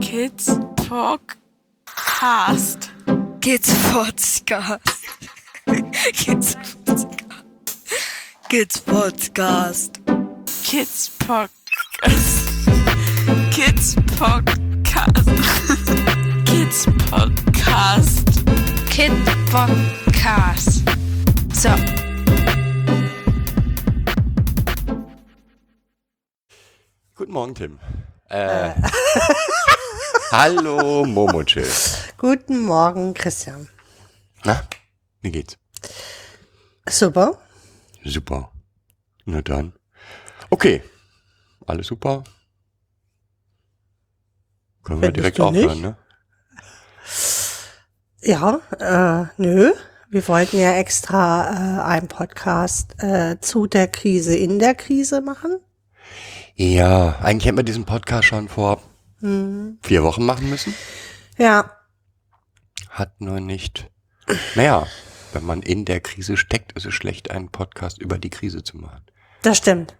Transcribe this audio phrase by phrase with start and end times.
[0.00, 1.70] Kids Podcast.
[3.40, 4.80] Kids Podcast.
[6.14, 7.18] Kids Podcast.
[8.48, 9.98] Kids Podcast.
[10.62, 12.46] Kids Podcast.
[13.52, 15.26] Kids Podcast.
[16.46, 18.26] Kids Podcast.
[18.90, 19.12] Kid
[19.50, 20.82] Podcast.
[21.54, 21.70] So.
[27.14, 27.78] Guten Morgen, Tim.
[28.30, 28.74] Äh,
[30.30, 31.70] hallo, Momochill.
[32.16, 33.68] Guten Morgen, Christian.
[34.44, 34.62] Na,
[35.20, 35.56] wie geht's?
[36.88, 37.38] Super.
[38.04, 38.50] Super.
[39.24, 39.72] Na dann.
[40.50, 40.82] Okay.
[41.66, 42.24] Alles super.
[44.82, 45.96] Können wir Findest direkt aufhören, ne?
[48.22, 49.72] Ja, äh, nö.
[50.10, 55.58] Wir wollten ja extra äh, einen Podcast äh, zu der Krise in der Krise machen.
[56.54, 58.80] Ja, eigentlich hätten wir diesen Podcast schon vor
[59.20, 59.78] Hm.
[59.82, 60.74] vier Wochen machen müssen.
[61.36, 61.70] Ja,
[62.90, 63.90] Hat nur nicht.
[64.54, 64.86] Naja,
[65.32, 68.76] wenn man in der Krise steckt, ist es schlecht, einen Podcast über die Krise zu
[68.76, 69.02] machen.
[69.42, 69.96] das stimmt.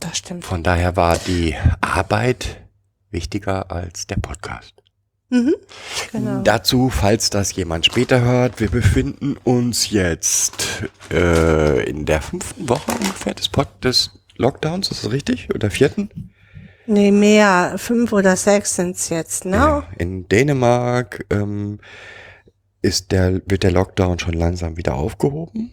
[0.00, 0.44] Das stimmt.
[0.44, 2.60] Von daher war die Arbeit
[3.10, 4.74] wichtiger als der Podcast.
[5.30, 5.54] Mhm.
[6.12, 6.42] Genau.
[6.42, 12.90] Dazu, falls das jemand später hört, wir befinden uns jetzt äh, in der fünften Woche
[12.92, 15.48] ungefähr des, Pod des Lockdowns, ist das richtig?
[15.54, 16.33] Oder vierten?
[16.86, 17.74] Nee, mehr.
[17.76, 19.56] Fünf oder sechs sind's jetzt, ne?
[19.56, 21.80] Ja, in Dänemark ähm,
[22.82, 25.72] ist der, wird der Lockdown schon langsam wieder aufgehoben.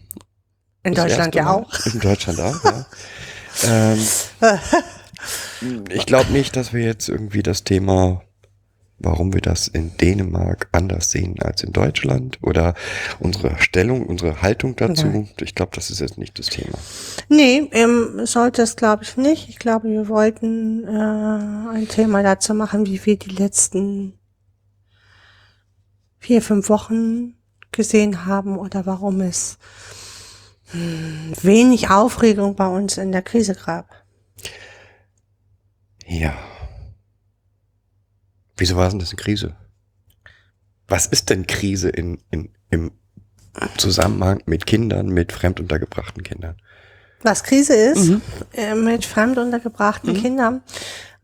[0.83, 1.85] In Das Deutschland ja auch.
[1.85, 2.85] In Deutschland auch, ja.
[3.65, 3.99] ähm,
[5.89, 8.23] ich glaube nicht, dass wir jetzt irgendwie das Thema,
[9.03, 12.73] warum wir das in Dänemark anders sehen als in Deutschland oder
[13.19, 15.07] unsere Stellung, unsere Haltung dazu.
[15.07, 15.29] Nein.
[15.41, 16.77] Ich glaube, das ist jetzt nicht das Thema.
[17.29, 19.49] Nee, ähm, sollte es glaube ich nicht.
[19.49, 24.13] Ich glaube, wir wollten äh, ein Thema dazu machen, wie wir die letzten
[26.19, 27.35] vier, fünf Wochen
[27.71, 29.57] gesehen haben oder warum es
[30.71, 33.89] hm, wenig Aufregung bei uns in der Krise gab.
[36.05, 36.33] Ja.
[38.61, 39.55] Wieso war denn das eine Krise?
[40.87, 42.91] Was ist denn Krise in, in, im
[43.77, 46.57] Zusammenhang mit Kindern, mit fremduntergebrachten Kindern?
[47.23, 48.21] Was Krise ist, Mhm.
[48.53, 50.61] äh, mit fremd untergebrachten Kindern,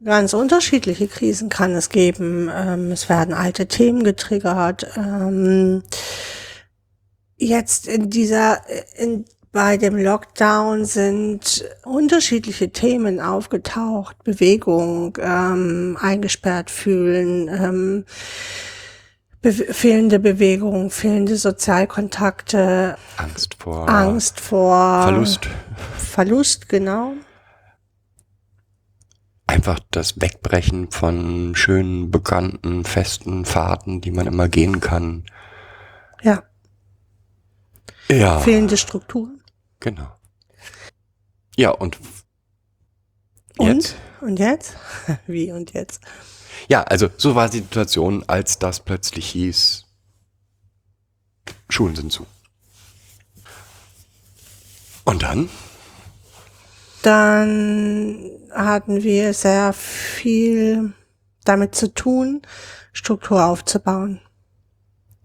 [0.03, 2.49] ganz unterschiedliche Krisen kann es geben.
[2.51, 4.87] Ähm, es werden alte Themen getriggert.
[4.97, 5.83] Ähm,
[7.35, 8.61] jetzt in dieser,
[8.97, 14.23] in, bei dem Lockdown sind unterschiedliche Themen aufgetaucht.
[14.23, 18.05] Bewegung, ähm, eingesperrt fühlen, ähm,
[19.41, 25.47] be fehlende Bewegung, fehlende Sozialkontakte, Angst vor Angst vor Verlust.
[25.97, 27.13] Verlust, genau.
[29.47, 35.23] Einfach das Wegbrechen von schönen, bekannten, festen Fahrten, die man immer gehen kann.
[36.21, 36.43] Ja,
[38.09, 39.36] Ja, fehlende Strukturen.
[39.79, 40.11] Genau.
[41.55, 41.97] Ja, und
[43.57, 43.67] Und?
[43.67, 43.95] jetzt?
[44.21, 44.75] Und jetzt?
[45.27, 46.01] Wie und jetzt?
[46.67, 49.85] Ja, also so war die Situation, als das plötzlich hieß,
[51.69, 52.25] Schulen sind zu.
[55.03, 55.49] Und dann?
[57.01, 60.93] Dann hatten wir sehr viel
[61.45, 62.41] damit zu tun,
[62.91, 64.19] Struktur aufzubauen.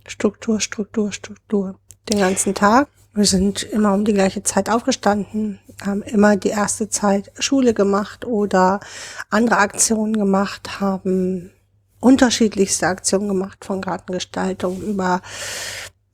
[0.07, 1.79] Struktur, Struktur, Struktur.
[2.11, 2.89] Den ganzen Tag.
[3.15, 8.25] Wir sind immer um die gleiche Zeit aufgestanden, haben immer die erste Zeit Schule gemacht
[8.25, 8.81] oder
[9.29, 11.53] andere Aktionen gemacht, haben
[12.01, 15.21] unterschiedlichste Aktionen gemacht, von Gartengestaltung über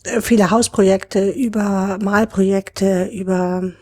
[0.02, 3.72] äh, viele Hausprojekte, über Malprojekte, über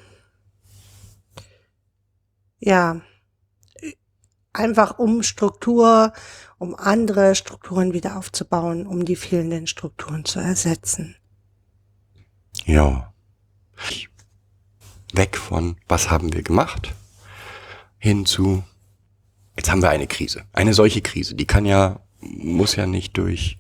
[2.59, 3.00] ja,
[4.53, 6.12] einfach um Struktur,
[6.59, 11.16] um andere Strukturen wieder aufzubauen, um die fehlenden Strukturen zu ersetzen.
[12.66, 13.12] Ja.
[15.15, 16.94] Weg von, was haben wir gemacht,
[17.97, 18.65] hin zu,
[19.56, 20.44] jetzt haben wir eine Krise.
[20.53, 23.59] Eine solche Krise, die kann ja, muss ja nicht durch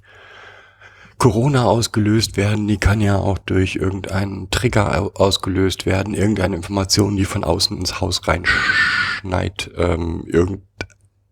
[1.18, 7.16] Corona ausgelöst werden, die kann ja auch durch irgendeinen Trigger au- ausgelöst werden, irgendeine Information,
[7.16, 10.62] die von außen ins Haus reinschneit, ähm, irgend,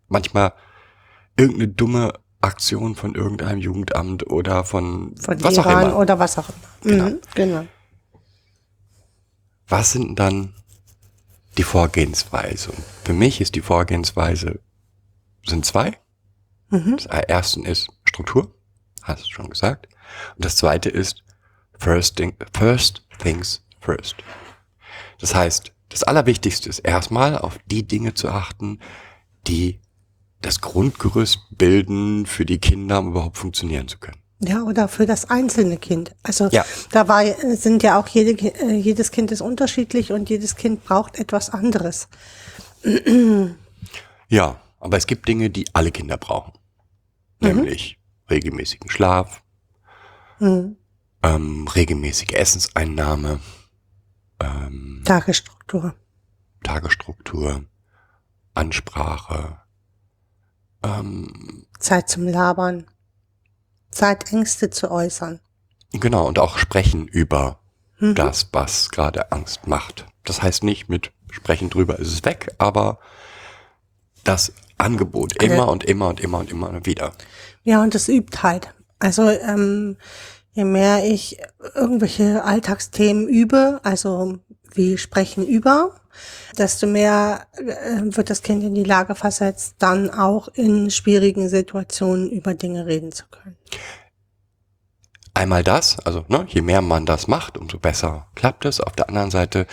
[0.08, 0.54] manchmal
[1.36, 5.98] irgendeine dumme Aktion von irgendeinem Jugendamt oder von, Von was auch Iran immer.
[5.98, 6.96] oder was auch immer.
[6.96, 7.04] Genau.
[7.04, 7.66] Mhm, genau.
[9.68, 10.54] was sind dann
[11.56, 12.72] die Vorgehensweise?
[13.04, 14.60] Für mich ist die Vorgehensweise,
[15.46, 15.98] sind zwei.
[16.70, 16.96] Mhm.
[16.96, 18.54] Das erste ist Struktur,
[19.02, 19.88] hast du schon gesagt.
[20.36, 21.22] Und das zweite ist
[21.78, 24.16] first, thing, first things first.
[25.18, 28.80] Das heißt, das Allerwichtigste ist erstmal auf die Dinge zu achten,
[29.46, 29.80] die
[30.44, 34.18] das Grundgerüst bilden für die Kinder, um überhaupt funktionieren zu können.
[34.40, 36.14] Ja, oder für das einzelne Kind.
[36.22, 36.64] Also Ja.
[36.90, 37.24] da war,
[37.56, 38.36] sind ja auch jede,
[38.72, 42.08] jedes Kind ist unterschiedlich und jedes Kind braucht etwas anderes.
[44.28, 46.52] Ja, aber es gibt Dinge, die alle Kinder brauchen.
[47.40, 47.98] Nämlich
[48.30, 49.42] regelmäßigen Schlaf,
[50.40, 50.76] Mhm.
[51.22, 53.40] ähm, regelmäßige Essenseinnahme,
[54.40, 55.94] ähm, Tagesstruktur.
[56.62, 57.64] Tagesstruktur,
[58.54, 59.58] Ansprache,
[60.84, 62.84] ähm, Zeit zum Labern.
[63.90, 65.40] Zeit, Ängste zu äußern.
[65.92, 67.60] genau, und auch sprechen über
[68.00, 68.16] Mhm.
[68.16, 70.06] das, was gerade Angst macht.
[70.24, 72.98] Das heißt nicht mit sprechen drüber ist es weg, aber
[74.24, 77.12] das Angebot Also- immer und immer und immer und immer wieder.
[77.62, 78.72] Ja, und das übt halt.
[78.98, 79.96] Also ähm,
[80.52, 81.38] je mehr ich
[81.74, 84.38] irgendwelche Alltagsthemen übe, also
[84.72, 85.94] wie sprechen über,
[86.58, 92.30] desto mehr äh, wird das Kind in die Lage versetzt, dann auch in schwierigen Situationen
[92.30, 93.56] über Dinge reden zu können.
[95.34, 98.80] Einmal das, also ne, je mehr man das macht, umso besser klappt es.
[98.80, 99.66] Auf der anderen Seite,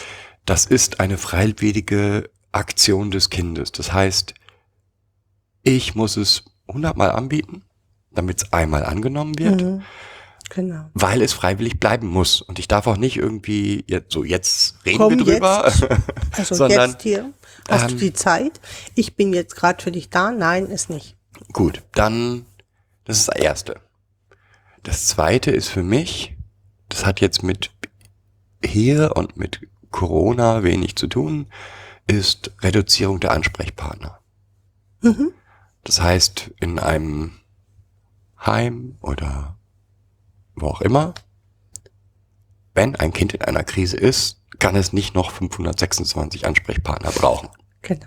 [0.45, 3.71] das ist eine freiwillige Aktion des Kindes.
[3.71, 4.33] Das heißt,
[5.63, 7.63] ich muss es hundertmal anbieten,
[8.11, 9.83] damit es einmal angenommen wird, Mhm.
[10.53, 10.89] Genau.
[10.93, 12.41] weil es freiwillig bleiben muss.
[12.41, 16.91] Und ich darf auch nicht irgendwie jetzt so jetzt reden Komm wir drüber, Also sondern
[16.91, 17.31] jetzt hier
[17.69, 18.59] hast du ähm, die Zeit.
[18.93, 20.31] Ich bin jetzt gerade für dich da.
[20.31, 21.15] Nein, ist nicht.
[21.53, 22.45] Gut, dann,
[23.05, 23.79] das ist das Erste.
[24.83, 26.35] Das Zweite ist für mich,
[26.89, 27.71] das hat jetzt mit
[28.63, 31.47] hier und mit Corona wenig zu tun,
[32.07, 34.19] ist Reduzierung der Ansprechpartner.
[35.01, 35.31] Mhm.
[35.85, 37.39] Das heißt, in einem
[38.45, 39.57] Heim oder
[40.61, 41.13] wo auch immer,
[42.73, 47.49] wenn ein Kind in einer Krise ist, kann es nicht noch 526 Ansprechpartner brauchen.
[47.81, 48.05] Genau.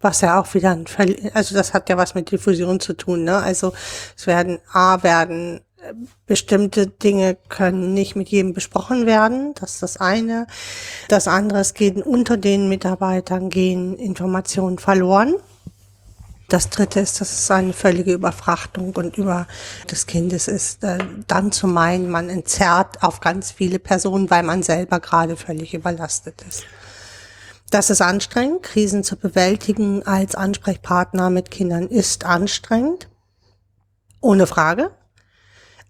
[0.00, 3.24] Was ja auch wieder ein Verli also das hat ja was mit Diffusion zu tun,
[3.24, 3.38] ne?
[3.38, 3.72] Also
[4.16, 5.92] es werden A werden äh,
[6.26, 10.46] bestimmte Dinge können nicht mit jedem besprochen werden, das ist das eine.
[11.08, 15.34] Das andere, es gehen unter den Mitarbeitern gehen Informationen verloren.
[16.48, 19.46] Das dritte ist, dass es eine völlige Überfrachtung und über
[19.90, 24.62] des Kindes ist, äh, dann zu meinen, man entzerrt auf ganz viele Personen, weil man
[24.62, 26.64] selber gerade völlig überlastet ist.
[27.70, 28.62] Das ist anstrengend.
[28.62, 33.10] Krisen zu bewältigen als Ansprechpartner mit Kindern ist anstrengend.
[34.22, 34.90] Ohne Frage.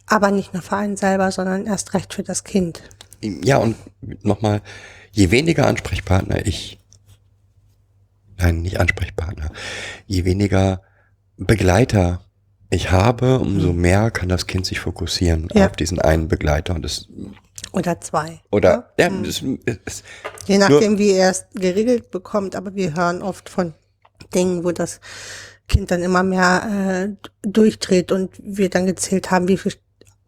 [0.06, 2.82] Aber nicht nur für einen selber, sondern erst recht für das Kind.
[3.20, 3.76] Ja, und
[4.25, 4.62] nochmal,
[5.12, 6.81] je weniger Ansprechpartner ich,
[8.38, 9.50] nein, nicht Ansprechpartner,
[10.06, 10.82] je weniger
[11.37, 12.23] Begleiter
[12.70, 15.67] ich habe, umso mehr kann das Kind sich fokussieren Ja.
[15.67, 16.75] auf diesen einen Begleiter.
[16.75, 17.08] Und das,
[17.73, 18.40] Oder zwei.
[18.50, 19.43] oder, ja, das,
[19.87, 20.02] es,
[20.46, 22.56] Je nachdem, wie er es geregelt bekommt.
[22.56, 23.73] Aber wir hören oft von
[24.35, 25.00] Dingen, wo das
[25.67, 29.76] Kind dann immer mehr äh, durchdreht und wir dann gezählt haben, wie viele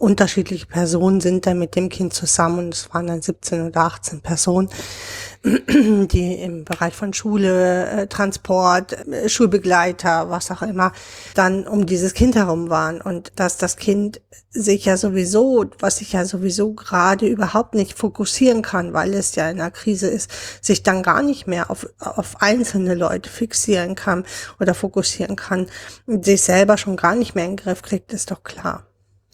[0.01, 2.59] unterschiedliche Personen sind da mit dem Kind zusammen.
[2.59, 4.71] Und es waren dann 17 oder 18 Personen,
[5.45, 10.93] die im Bereich von Schule, äh, Transport, äh, Schulbegleiter, was auch immer,
[11.35, 13.03] dann um dieses Kind herum waren.
[13.03, 18.63] Und dass das Kind sich ja sowieso, was sich ja sowieso gerade überhaupt nicht fokussieren
[18.63, 20.31] kann, weil es ja in einer Krise ist,
[20.63, 24.25] sich dann gar nicht mehr auf, auf einzelne Leute fixieren kann
[24.59, 25.67] oder fokussieren kann,
[26.07, 28.87] sich selber schon gar nicht mehr in den Griff kriegt, ist doch klar.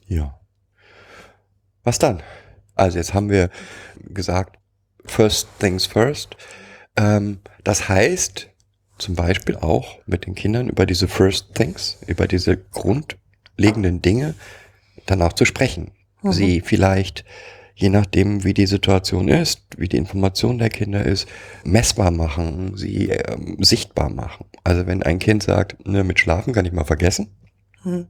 [0.09, 0.46] ja.
[1.87, 2.21] Was dann?
[2.75, 3.49] Also jetzt haben wir
[4.13, 4.59] gesagt,
[5.05, 6.37] first things first.
[6.97, 8.49] Ähm, das heißt
[8.99, 14.35] zum Beispiel auch mit den Kindern über diese first things, über diese grundlegenden Dinge
[15.07, 15.93] danach zu sprechen.
[16.23, 16.33] Mhm.
[16.33, 17.25] Sie vielleicht,
[17.77, 21.29] je nachdem, wie die Situation ist, wie die Information der Kinder ist,
[21.63, 24.47] messbar machen, sie ähm, sichtbar machen.
[24.65, 27.29] Also wenn ein Kind sagt, ne, mit Schlafen kann ich mal vergessen,
[27.83, 28.09] Hm.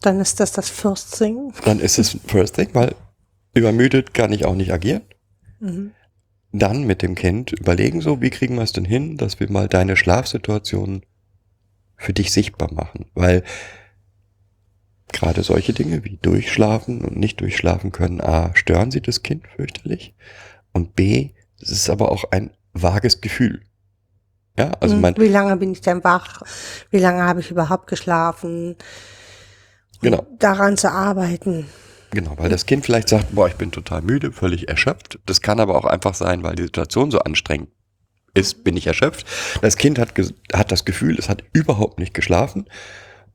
[0.00, 1.52] Dann ist das das First Thing.
[1.64, 2.94] dann ist es first thing, weil
[3.54, 5.02] übermüdet kann ich auch nicht agieren.
[5.60, 5.92] Mhm.
[6.52, 9.68] Dann mit dem Kind überlegen so, wie kriegen wir es denn hin, dass wir mal
[9.68, 11.04] deine Schlafsituation
[11.96, 13.42] für dich sichtbar machen, weil
[15.12, 20.14] gerade solche Dinge wie durchschlafen und nicht durchschlafen können, a, stören sie das Kind fürchterlich
[20.72, 23.62] und b, es ist aber auch ein vages Gefühl.
[24.58, 25.00] Ja, also Hm.
[25.02, 26.42] man, Wie lange bin ich denn wach?
[26.90, 28.76] Wie lange habe ich überhaupt geschlafen?
[30.00, 31.66] Genau, Daran zu arbeiten.
[32.10, 35.18] Genau, weil das Kind vielleicht sagt, boah, ich bin total müde, völlig erschöpft.
[35.26, 37.68] Das kann aber auch einfach sein, weil die Situation so anstrengend
[38.34, 39.26] ist, bin ich erschöpft.
[39.62, 40.12] Das Kind hat,
[40.52, 42.66] hat das Gefühl, es hat überhaupt nicht geschlafen.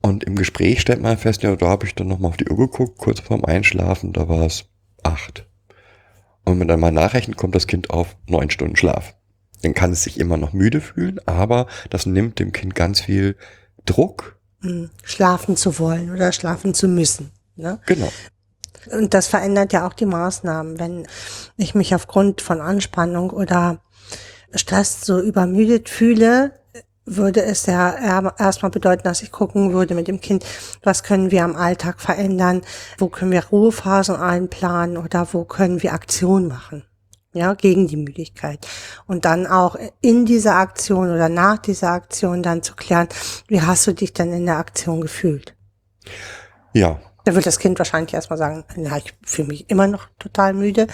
[0.02, 2.58] Und im Gespräch stellt man fest, ja, da habe ich dann nochmal auf die Uhr
[2.58, 4.66] geguckt, kurz vorm Einschlafen, da war es
[5.04, 5.46] acht.
[6.44, 9.16] Und wenn man dann mal nachrechnet, kommt das Kind auf neun Stunden Schlaf.
[9.62, 13.36] Dann kann es sich immer noch müde fühlen, aber das nimmt dem Kind ganz viel
[13.86, 14.40] Druck.
[14.62, 17.32] Hm, Schlafen zu wollen oder schlafen zu müssen.
[17.56, 17.80] Ne?
[17.86, 18.12] Genau.
[18.92, 20.80] Und das verändert ja auch die Maßnahmen.
[20.80, 21.08] Wenn
[21.58, 23.80] ich mich aufgrund von Anspannung oder
[24.54, 26.52] Stress so übermüdet fühle,
[27.06, 30.46] würde es ja eher- erstmal bedeuten, dass ich gucken würde mit dem Kind,
[30.84, 32.62] was können wir am Alltag verändern,
[32.98, 36.84] wo können wir Ruhephasen einplanen oder wo können wir Aktion machen.
[37.34, 38.68] Ja, gegen die Müdigkeit.
[39.08, 43.08] Und dann auch in dieser Aktion oder nach dieser Aktion dann zu klären,
[43.48, 45.56] wie hast du dich denn in der Aktion gefühlt?
[46.74, 50.54] Ja, Da wird das Kind wahrscheinlich erstmal sagen, na, ich fühle mich immer noch total
[50.54, 50.88] müde.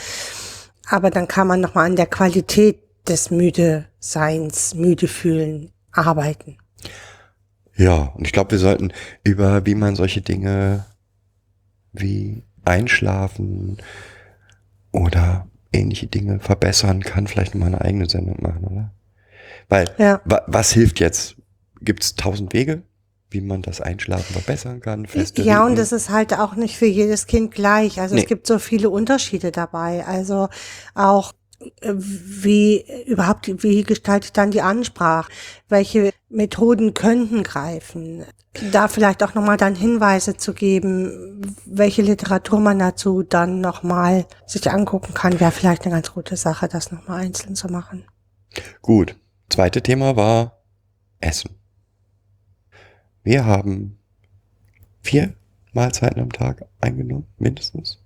[0.89, 6.57] Aber dann kann man nochmal an der Qualität des Müde-Seins, müde fühlen, arbeiten.
[7.75, 8.91] Ja, und ich glaube, wir sollten
[9.23, 10.85] über, wie man solche Dinge
[11.93, 13.77] wie Einschlafen
[14.91, 18.91] oder ähnliche Dinge verbessern kann, vielleicht mal eine eigene Sendung machen, oder?
[19.69, 20.21] Weil, Ja.
[20.25, 21.35] wa was hilft jetzt?
[21.81, 22.83] Gibt es tausend Wege,
[23.29, 25.05] wie man das Einschlafen verbessern kann?
[25.05, 25.75] Feste Ja, und Rhythmen?
[25.77, 27.99] das ist halt auch nicht für jedes Kind gleich.
[27.99, 28.21] Also Nee.
[28.21, 30.05] es gibt so viele Unterschiede dabei.
[30.05, 30.47] Also
[30.95, 31.33] auch
[31.81, 35.31] äh, wie überhaupt, wie gestalte ich dann die Ansprache?
[35.69, 38.23] Welche Methoden könnten greifen?
[38.71, 44.69] Da vielleicht auch nochmal dann Hinweise zu geben, welche Literatur man dazu dann nochmal sich
[44.71, 48.05] angucken kann, wäre vielleicht eine ganz gute Sache, das nochmal einzeln zu machen.
[48.81, 49.15] Gut.
[49.49, 50.63] Zweite Thema war
[51.19, 51.51] Essen.
[53.23, 53.99] Wir haben
[55.01, 55.33] vier
[55.73, 57.99] Mahlzeiten am Tag eingenommen, mindestens.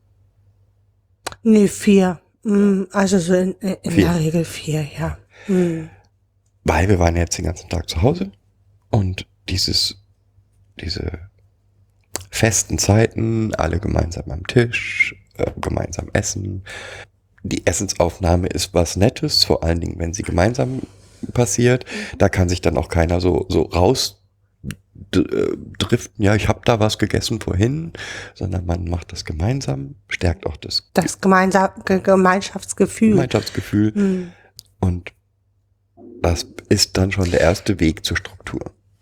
[1.43, 2.19] Nee, vier.
[2.43, 5.17] Mm, Also so in, in der Regel vier, ja.
[5.47, 5.89] Mm.
[6.63, 8.31] Weil wir waren jetzt den ganzen Tag zu Hause
[8.89, 10.00] und dieses,
[10.81, 11.19] diese
[12.29, 16.63] festen Zeiten, alle gemeinsam am Tisch, äh, gemeinsam essen.
[17.43, 20.81] Die Essensaufnahme ist was Nettes, vor allen Dingen, wenn sie gemeinsam
[21.33, 21.85] passiert.
[22.17, 24.21] Da kann sich dann auch keiner so, so raus
[24.93, 27.93] d- äh, driften, ja, ich habe da was gegessen vorhin,
[28.35, 33.11] sondern man macht das gemeinsam, stärkt auch das Das gemeinsam, Ge- Gemeinschaftsgefühl.
[33.11, 34.31] Gemeinschaftsgefühl Mm.
[34.79, 35.13] und
[36.21, 38.59] das ist dann schon der erste Weg zur Struktur.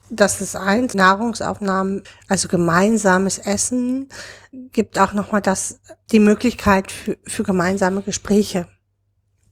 [0.10, 0.94] Das ist eins.
[0.96, 4.10] Nahrungsaufnahmen, also gemeinsames Essen,
[4.51, 5.80] gibt auch nochmal das,
[6.12, 8.68] die Möglichkeit für, für gemeinsame Gespräche.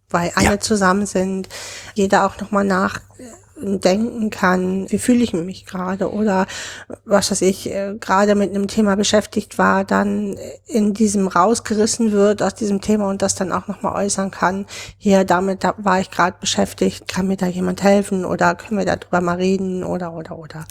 [0.09, 0.59] Weil alle Ja.
[0.59, 1.49] zusammen sind,
[1.93, 2.63] jeder auch nochmal
[3.61, 6.47] nachdenken kann, wie fühle ich mich gerade oder
[7.05, 12.41] was weiß ich, äh, gerade mit einem Thema beschäftigt war, dann in diesem rausgerissen wird
[12.41, 14.65] aus diesem Thema und das dann auch nochmal äußern kann.
[14.97, 18.85] Hier, damit da war ich gerade beschäftigt, kann mir da jemand helfen oder können wir
[18.85, 20.65] darüber mal reden oder oder oder.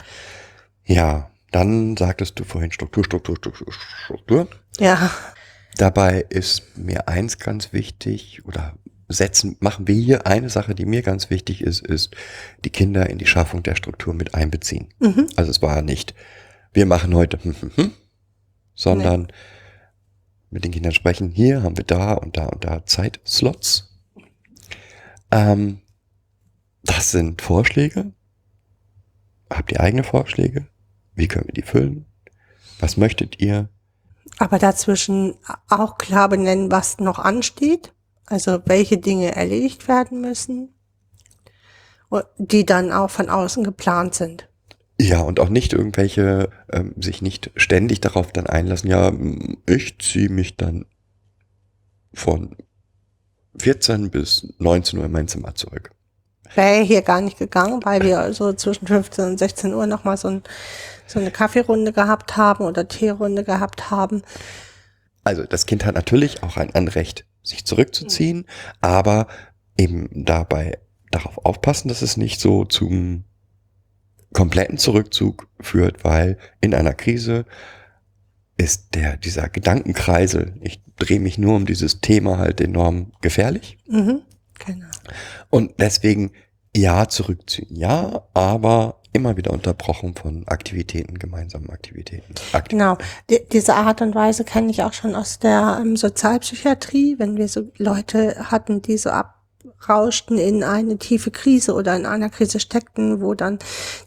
[0.84, 3.72] Ja, dann sagtest du vorhin Struktur, Struktur, Struktur,
[4.04, 4.48] Struktur.
[4.78, 5.10] Ja.
[5.78, 8.74] Dabei ist mir eins ganz wichtig oder
[9.08, 12.14] setzen, machen wir hier eine Sache, die mir ganz wichtig ist, ist
[12.64, 14.88] die Kinder in die Schaffung der Struktur mit einbeziehen.
[14.98, 15.28] Mhm.
[15.36, 16.14] Also es war nicht,
[16.72, 17.92] wir machen heute, hm, hm, hm,
[18.74, 19.28] sondern
[20.50, 23.96] mit den Kindern sprechen, hier haben wir da und da und da Zeitslots.
[25.30, 25.80] Ähm,
[26.82, 28.12] das sind Vorschläge.
[29.50, 30.66] Habt ihr eigene Vorschläge?
[31.14, 32.06] Wie können wir die füllen?
[32.78, 33.68] Was möchtet ihr?
[34.38, 35.34] Aber dazwischen
[35.68, 37.92] auch klar benennen, was noch ansteht.
[38.26, 40.74] Also welche Dinge erledigt werden müssen,
[42.38, 44.48] die dann auch von außen geplant sind.
[44.98, 49.12] Ja, und auch nicht irgendwelche, ähm, sich nicht ständig darauf dann einlassen, ja,
[49.66, 50.86] ich ziehe mich dann
[52.14, 52.56] von
[53.58, 55.90] 14 bis 19 Uhr in mein Zimmer zurück.
[56.54, 60.28] Wäre hier gar nicht gegangen, weil wir so zwischen 15 und 16 Uhr nochmal so,
[60.28, 60.42] ein,
[61.06, 64.22] so eine Kaffeerunde gehabt haben oder Teerunde gehabt haben.
[65.26, 68.46] Also das Kind hat natürlich auch ein Anrecht, sich zurückzuziehen,
[68.80, 69.26] aber
[69.76, 70.78] eben dabei
[71.10, 73.24] darauf aufpassen, dass es nicht so zum
[74.32, 77.44] kompletten Zurückzug führt, weil in einer Krise
[78.56, 83.78] ist der, dieser Gedankenkreisel, ich drehe mich nur um dieses Thema halt enorm gefährlich.
[83.88, 84.22] Mhm.
[84.64, 84.86] Genau.
[85.50, 86.30] Und deswegen
[86.76, 92.34] ja zurückziehen, ja, aber immer wieder unterbrochen von Aktivitäten, gemeinsamen Aktivitäten.
[92.52, 92.98] Aktiv Genau.
[93.30, 97.48] Die, diese Art und Weise kenne ich auch schon aus der ähm, Sozialpsychiatrie, wenn wir
[97.48, 103.20] so Leute hatten, die so abrauschten in eine tiefe Krise oder in einer Krise steckten,
[103.20, 103.58] wo dann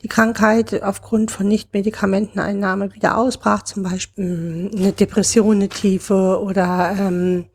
[0.03, 6.95] die Krankheit aufgrund von Nicht-Medikamenteneinnahme wieder ausbrach, zum Beispiel ähm, eine Depression, eine tiefe oder
[6.97, 7.45] ähm,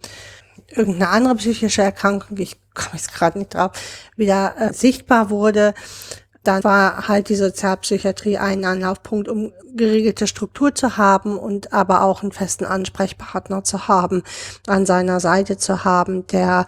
[0.69, 3.73] irgendeine andere psychische Erkrankung, ich komme jetzt gerade nicht drauf,
[4.17, 5.75] wieder äh, sichtbar wurde,
[6.45, 12.23] dann war halt die Sozialpsychiatrie ein Anlaufpunkt, um geregelte Struktur zu haben und aber auch
[12.23, 14.23] einen festen Ansprechpartner zu haben,
[14.67, 16.67] an seiner Seite zu haben, der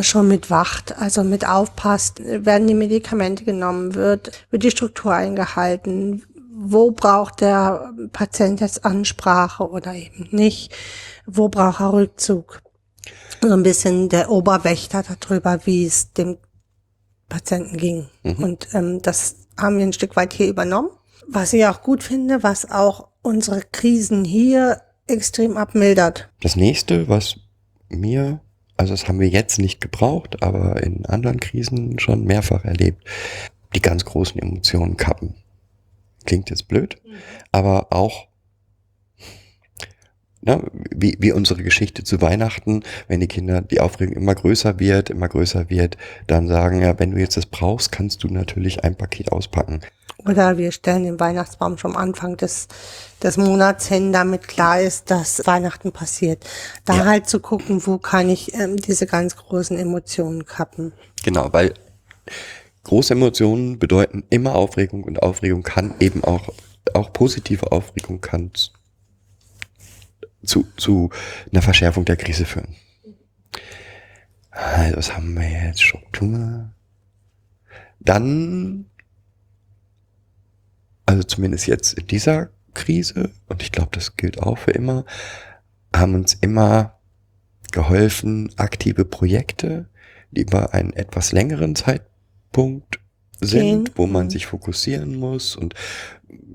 [0.00, 6.22] schon mitwacht, also mit aufpasst, werden die Medikamente genommen, wird, wird die Struktur eingehalten,
[6.56, 10.72] wo braucht der Patient jetzt Ansprache oder eben nicht,
[11.26, 12.60] wo braucht er Rückzug.
[13.42, 16.38] So ein bisschen der Oberwächter darüber, wie es dem
[17.28, 18.06] Patienten ging.
[18.22, 18.44] Mhm.
[18.44, 20.90] Und ähm, das haben wir ein Stück weit hier übernommen.
[21.26, 26.28] Was ich auch gut finde, was auch unsere Krisen hier extrem abmildert.
[26.40, 27.36] Das nächste, was
[27.88, 28.40] mir,
[28.76, 33.02] also das haben wir jetzt nicht gebraucht, aber in anderen Krisen schon mehrfach erlebt,
[33.74, 35.34] die ganz großen Emotionen kappen.
[36.26, 37.00] Klingt jetzt blöd,
[37.52, 38.28] aber auch
[40.44, 45.10] ne, wie, wie unsere Geschichte zu Weihnachten, wenn die Kinder, die Aufregung immer größer wird,
[45.10, 45.96] immer größer wird,
[46.26, 49.80] dann sagen, ja, wenn du jetzt das brauchst, kannst du natürlich ein Paket auspacken.
[50.26, 52.68] Oder wir stellen den Weihnachtsbaum schon am Anfang des,
[53.22, 56.44] des Monats hin, damit klar ist, dass Weihnachten passiert.
[56.84, 57.04] Da Ja.
[57.04, 60.92] halt zu gucken, wo kann ich ähm, diese ganz großen Emotionen kappen.
[61.24, 61.74] Genau, weil
[62.84, 66.48] große Emotionen bedeuten immer Aufregung und Aufregung kann eben auch,
[66.94, 68.50] auch positive Aufregung kann
[70.44, 71.10] zu, zu
[71.52, 72.74] einer Verschärfung der Krise führen.
[74.50, 75.82] Also, was haben wir jetzt?
[75.82, 76.70] Struktur.
[78.00, 78.86] Dann,
[81.06, 85.04] also zumindest jetzt in dieser Krise, und ich glaube, das gilt auch für immer,
[85.94, 86.98] haben uns immer
[87.72, 89.88] geholfen, aktive Projekte,
[90.30, 93.00] die über einen etwas längeren Zeitpunkt
[93.40, 93.90] sind, Gehen.
[93.96, 94.30] wo man Mhm.
[94.30, 95.74] sich fokussieren muss und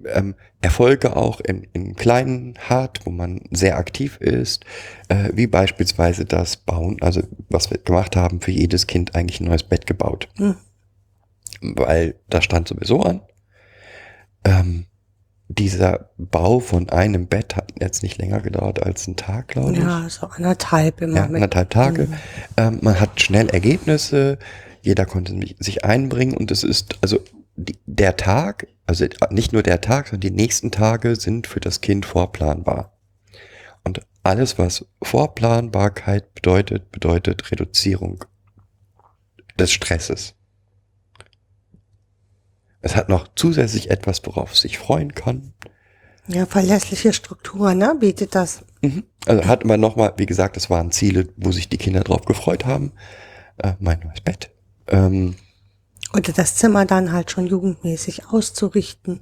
[0.08, 4.66] ähm, Erfolge auch in, in kleinen hat, wo man sehr aktiv ist,
[5.08, 9.46] äh, wie beispielsweise das Bauen, also was wir gemacht haben, für jedes Kind eigentlich ein
[9.48, 10.28] neues Bett gebaut.
[10.38, 10.56] Mhm.
[11.62, 13.22] Weil das stand sowieso an.
[14.44, 14.86] Ähm,
[15.48, 19.80] dieser Bau von einem Bett hat jetzt nicht länger gedauert als einen Tag, glaube ich.
[19.80, 22.04] Ja, so anderthalb immer Ja, anderthalb Tage.
[22.06, 22.14] Mhm.
[22.58, 24.38] Ähm, man hat schnell Ergebnisse,
[24.82, 27.20] jeder konnte sich- einbringen und es ist, also
[27.86, 32.06] der Tag, also nicht nur der Tag, sondern die nächsten Tage sind für das Kind
[32.06, 32.98] vorplanbar.
[33.84, 38.24] Und alles, was Vorplanbarkeit bedeutet, bedeutet Reduzierung
[39.58, 40.36] des Stresses.
[42.82, 45.54] Es hat noch zusätzlich etwas, worauf es sich freuen kann.
[46.28, 48.64] Ja, verlässliche Struktur, ne, bietet das.
[48.82, 49.04] Mhm.
[49.26, 52.66] Also hat man nochmal, wie gesagt, das waren Ziele, wo sich die Kinder drauf gefreut
[52.66, 52.94] haben.
[53.58, 54.52] Äh, mein neues Bett.
[54.88, 55.36] Ähm,
[56.14, 59.20] Oder das Zimmer dann halt schon jugendmäßig auszurichten.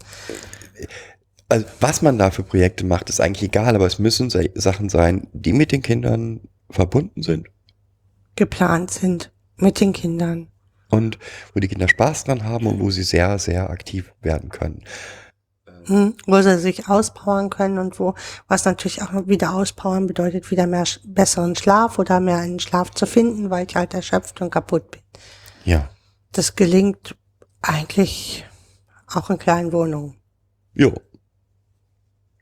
[1.49, 4.89] also was man da für Projekte macht, ist eigentlich egal, aber es müssen se- Sachen
[4.89, 7.47] sein, die mit den Kindern verbunden sind
[8.35, 10.49] geplant sind mit den Kindern.
[10.89, 11.17] und
[11.53, 14.83] wo die Kinder Spaß dran haben und wo sie sehr, sehr aktiv werden können.
[15.85, 18.13] Hm, wo sie sich auspowern können und wo,
[18.47, 23.07] was natürlich auch wieder auspowern bedeutet, wieder mehr besseren Schlaf oder mehr einen Schlaf zu
[23.07, 25.01] finden, weil ich halt erschöpft und kaputt bin.
[25.65, 25.89] Ja.
[26.31, 27.15] Das gelingt
[27.61, 28.45] eigentlich
[29.07, 30.15] auch in kleinen Wohnungen.
[30.73, 30.93] Jo.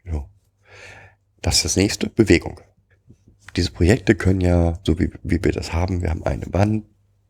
[0.04, 0.30] Jo.
[1.42, 2.60] Das ist das nächste, Bewegung.
[3.56, 6.86] Diese Projekte können ja, so wie, wie wir das haben, wir haben eine Wand,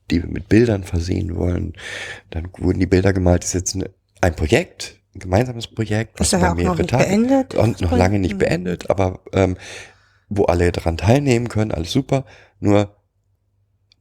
[0.10, 1.74] die wir mit Bildern versehen wollen.
[2.32, 3.44] Dann wurden die Bilder gemalt.
[3.44, 3.90] Das ist jetzt
[4.22, 7.54] ein Projekt, ein gemeinsames Projekt, Ist ja auch noch nicht beendet.
[7.56, 8.38] und noch lange nicht Hm.
[8.40, 9.58] beendet, aber ähm,
[10.30, 12.26] wo alle daran teilnehmen können, alles super.
[12.60, 12.96] Nur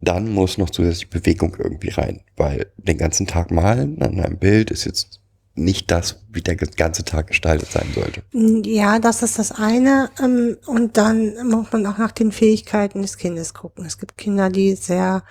[0.04, 4.70] dann muss noch zusätzlich Bewegung irgendwie rein, weil den ganzen Tag malen an einem Bild
[4.70, 5.20] ist jetzt
[5.56, 8.22] nicht das, wie der ganze Tag gestaltet sein sollte.
[8.68, 10.10] Ja, das ist das eine.
[10.20, 13.84] ähm, Und dann muss man auch nach den Fähigkeiten des Kindes gucken.
[13.84, 15.22] Es gibt Kinder, die sehr,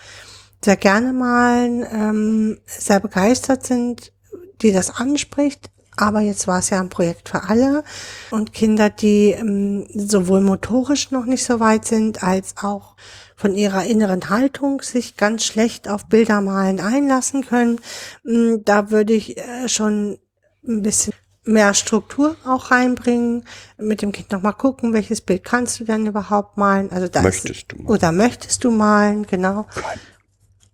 [0.63, 4.13] sehr gerne malen, ähm, sehr begeistert sind,
[4.61, 5.69] die das anspricht.
[5.95, 7.83] Aber jetzt war es ja ein Projekt für alle.
[8.31, 12.95] Und Kinder, die ähm, sowohl motorisch noch nicht so weit sind, als auch
[13.43, 17.81] von ihrer inneren Haltung sich ganz schlecht auf Bildermalen einlassen können.
[18.23, 20.17] Mm, Da würde ich äh, schon
[20.65, 23.43] ein bisschen mehr Struktur auch reinbringen,
[23.77, 26.89] mit dem Kind nochmal gucken, welches Bild kannst du denn überhaupt malen?
[26.89, 27.89] Also da Möchtest ist, du malen?
[27.89, 29.65] Oder möchtest du malen, genau.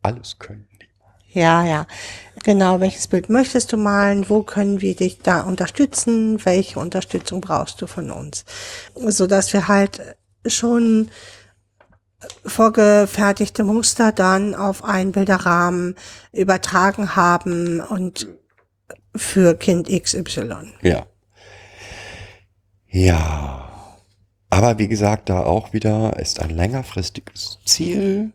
[0.04, 0.68] Alles können.
[1.32, 1.88] Ja, ja.
[2.44, 4.30] Genau, welches Bild möchtest du malen?
[4.30, 6.46] Wo können wir dich da unterstützen?
[6.46, 8.46] Welche Unterstützung brauchst du von uns?
[8.94, 11.10] So dass wir halt schon
[12.46, 15.96] vorgefertigte Muster dann auf einen Bilderrahmen
[16.34, 18.28] übertragen haben und
[19.16, 20.74] für Kind XY.
[20.82, 21.06] Ja.
[22.88, 23.70] Ja.
[24.50, 28.34] Aber wie gesagt, da auch wieder ist ein längerfristiges Ziel.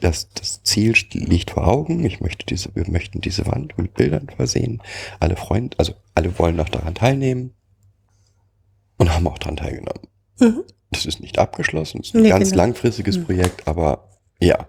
[0.00, 2.04] das, das Ziel liegt vor Augen.
[2.04, 4.80] Ich möchte diese, wir möchten diese Wand mit Bildern versehen.
[5.18, 7.54] Alle Freunde, also alle wollen noch daran teilnehmen
[8.96, 10.06] und haben auch daran teilgenommen.
[10.38, 10.64] Mhm.
[10.90, 12.62] Das ist nicht abgeschlossen, es ist ein Nee, ganz genau.
[12.62, 13.24] langfristiges Mhm.
[13.24, 14.08] Projekt, aber
[14.40, 14.66] ja.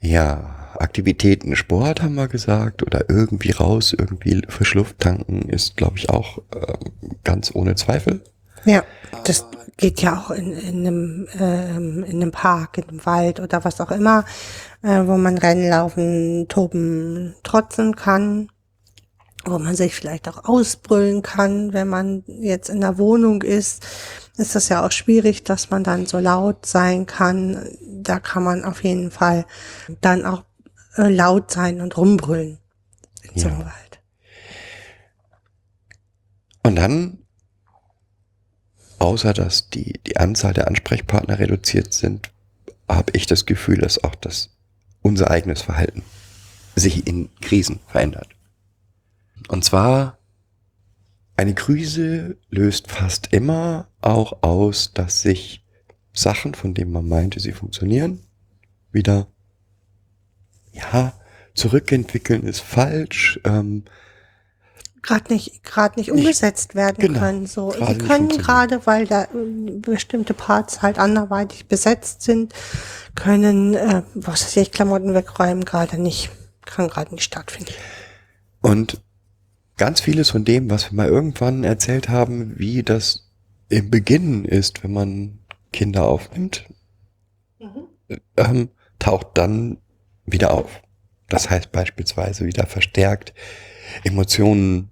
[0.00, 5.98] Ja, Aktivitäten, Sport haben wir gesagt oder irgendwie raus, irgendwie frisch Luft tanken ist, glaube
[5.98, 6.92] ich, auch ähm,
[7.24, 8.22] ganz ohne Zweifel.
[8.64, 8.84] Ja,
[9.24, 13.64] das geht ja auch in, in, einem, ähm, in einem Park, in einem Wald oder
[13.64, 14.24] was auch immer,
[14.82, 18.48] äh, wo man Rennen laufen, toben, trotzen kann,
[19.44, 23.86] wo man sich vielleicht auch ausbrüllen kann, wenn man jetzt in der Wohnung ist,
[24.36, 27.68] ist das ja auch schwierig, dass man dann so laut sein kann.
[27.82, 29.46] Da kann man auf jeden Fall
[30.00, 30.44] dann auch
[30.96, 32.58] äh, laut sein und rumbrüllen
[33.36, 33.66] einem Ja.
[33.66, 34.00] Wald.
[36.62, 37.18] Und dann,
[38.98, 42.30] außer dass die, die Anzahl der Ansprechpartner reduziert sind,
[42.88, 44.50] habe ich das Gefühl, dass auch das
[45.02, 46.02] unser eigenes Verhalten
[46.76, 48.28] sich in Krisen verändert.
[49.48, 50.18] Und zwar,
[51.36, 55.64] eine Krise löst fast immer auch aus, dass sich
[56.12, 58.20] Sachen, von denen man meinte, sie funktionieren,
[58.92, 59.28] wieder,
[60.72, 61.14] ja,
[61.54, 63.84] zurückentwickeln ist falsch, ähm,
[65.02, 67.46] gerade nicht gerade nicht Nicht- umgesetzt werden genau, können.
[67.46, 69.28] So, sie nicht können gerade, weil da äh,
[69.80, 72.52] bestimmte Parts halt anderweitig besetzt sind,
[73.14, 76.30] können äh, was weiß ich Klamotten wegräumen gerade nicht,
[76.66, 77.72] kann gerade nicht stattfinden.
[78.60, 79.00] Und
[79.80, 83.30] ganz vieles von dem, was wir mal irgendwann erzählt haben, wie das
[83.70, 85.38] im Beginn ist, wenn man
[85.72, 86.66] Kinder aufnimmt,
[88.36, 89.78] ähm, taucht dann
[90.26, 90.82] wieder auf.
[91.30, 93.32] Das heißt beispielsweise wieder verstärkt
[94.04, 94.90] Emotionen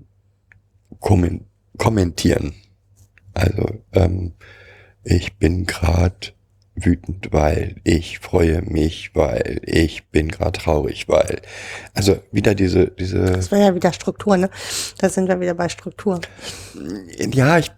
[1.00, 1.44] kommen,
[1.76, 2.54] kommentieren.
[3.34, 4.32] Also ähm,
[5.04, 6.28] ich bin gerade
[6.84, 11.42] wütend, weil ich freue mich, weil ich bin gerade traurig, weil
[11.94, 14.50] also wieder diese diese Das wäre ja wieder Struktur, ne?
[14.98, 16.20] Da sind wir wieder bei Struktur.
[17.32, 17.70] ja ich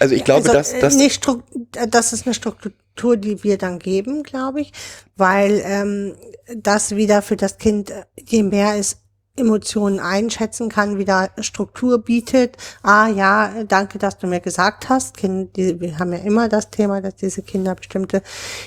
[0.00, 1.42] also ich glaube, also, dass das nicht Struk
[1.76, 4.72] äh, das ist eine Struktur, die wir dann geben, glaube ich,
[5.16, 6.14] weil ähm,
[6.56, 8.98] das wieder für das Kind, äh, je mehr es
[9.36, 12.56] Emotionen einschätzen kann, wieder Struktur bietet.
[12.82, 15.16] Ah ja, danke, dass du mir gesagt hast.
[15.16, 18.22] Kind, die, wir haben ja immer das Thema, dass diese Kinder bestimmte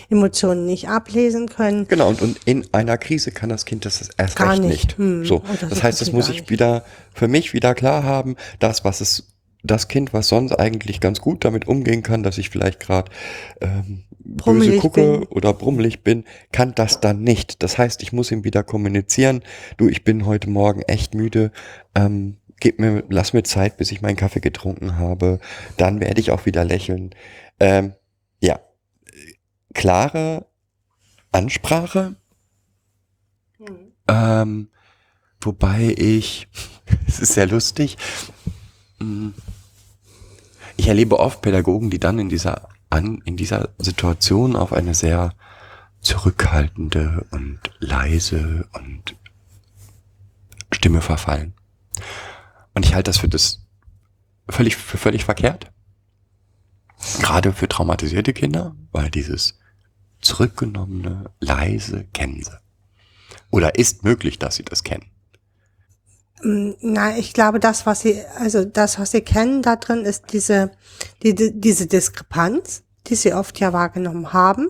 [0.10, 1.88] Emotionen nicht ablesen können.
[1.88, 4.72] Genau, und, und in einer Krise kann das Kind das erst Gar recht nicht.
[4.72, 4.98] nicht.
[4.98, 5.26] Hm.
[5.26, 8.84] So, Oder so das heißt, das muss ich wieder für mich wieder klar haben, das,
[8.86, 9.28] was es,
[9.64, 13.12] das Kind, was sonst eigentlich ganz gut damit umgehen kann, dass ich vielleicht gerade
[13.62, 15.28] ähm, böse gucke bin.
[15.28, 17.62] oder brummelig bin, kann das dann nicht.
[17.62, 19.42] Das heißt, ich muss ihm wieder kommunizieren,
[19.78, 21.52] du, ich bin heute Morgen echt müde,
[21.96, 25.40] ähm, gib mir, lass mir Zeit, bis ich meinen Kaffee getrunken habe,
[25.78, 27.14] dann werde ich auch wieder lächeln.
[27.60, 27.94] Ähm,
[28.40, 28.60] ja,
[29.74, 30.46] klare
[31.32, 32.16] Ansprache,
[34.08, 34.70] ähm,
[35.42, 36.48] wobei ich,
[37.08, 37.98] es ist sehr lustig,
[39.00, 39.34] mh,
[40.80, 45.34] ich erlebe oft Pädagogen, die dann in dieser, an, in dieser Situation auf eine sehr
[46.00, 49.16] zurückhaltende und leise und
[50.72, 51.54] Stimme verfallen.
[52.74, 53.66] Und ich halte das für das
[54.48, 55.70] völlig, für völlig verkehrt.
[57.20, 59.60] Gerade für traumatisierte Kinder, weil dieses
[60.22, 62.58] zurückgenommene, leise kennen sie.
[63.50, 65.12] Oder ist möglich, dass sie das kennen.
[66.42, 70.26] Mm, Na, ich glaube, das, was sie, also das, was sie kennen da drin, ist
[70.34, 70.72] diese,
[71.24, 74.70] die, die, diese Diskrepanz, die sie oft ja wahrgenommen haben,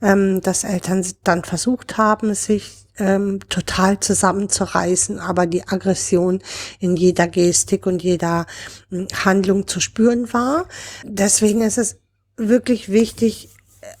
[0.00, 6.40] ähm, dass Eltern dann versucht haben, sich ähm, total zusammenzureißen, aber die Aggression
[6.78, 8.46] in jeder Gestik und jeder
[8.90, 10.66] mm, Handlung zu spüren war.
[11.04, 11.98] Deswegen ist es
[12.36, 13.50] wirklich wichtig,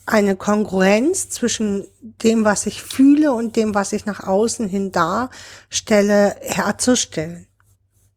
[0.06, 6.36] eine Kongruenz zwischen dem, was ich fühle und dem, was ich nach außen hin darstelle,
[6.40, 7.46] herzustellen.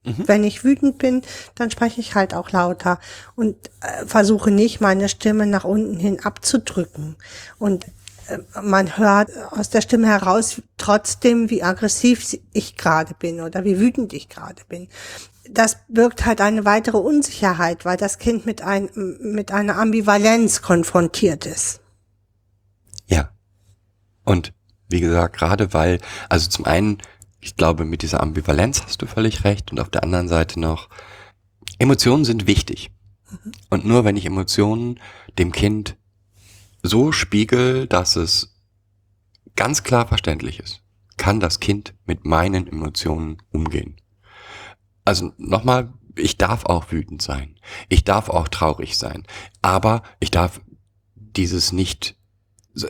[0.03, 1.21] Wenn ich wütend bin,
[1.55, 2.99] dann spreche ich halt auch lauter
[3.35, 7.17] und äh, versuche nicht, meine Stimme nach unten hin abzudrücken.
[7.59, 7.85] Und
[8.27, 13.79] äh, man hört aus der Stimme heraus trotzdem, wie aggressiv ich gerade bin oder wie
[13.79, 14.87] wütend ich gerade bin.
[15.51, 18.89] Das birgt halt eine weitere Unsicherheit, weil das Kind mit, ein,
[19.21, 21.81] mit einer Ambivalenz konfrontiert ist.
[23.05, 23.29] Ja.
[24.23, 24.53] Und
[24.89, 26.97] wie gesagt, gerade weil, also zum einen,
[27.39, 30.89] ich glaube, mit dieser Ambivalenz hast du völlig recht und auf der anderen Seite noch,
[31.79, 32.91] Emotionen sind wichtig.
[33.69, 34.99] Und nur wenn ich Emotionen
[35.37, 35.97] dem Kind
[36.81, 38.55] so spiegel, dass es
[39.55, 40.81] ganz klar verständlich ist,
[41.17, 43.97] kann das Kind mit meinen Emotionen umgehen.
[45.07, 47.55] Also nochmal, ich darf auch wütend sein.
[47.87, 49.23] Ich darf auch traurig sein.
[49.61, 50.59] Aber ich darf
[51.15, 52.17] dieses nicht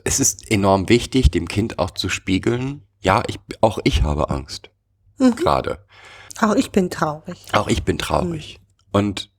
[0.03, 4.69] es ist enorm wichtig, dem Kind auch zu spiegeln, ja, ich, auch ich habe Angst.
[5.17, 5.35] Mhm.
[5.35, 5.85] Gerade.
[6.41, 7.37] Auch ich bin traurig.
[7.53, 8.59] Auch ich bin traurig.
[8.91, 9.31] Und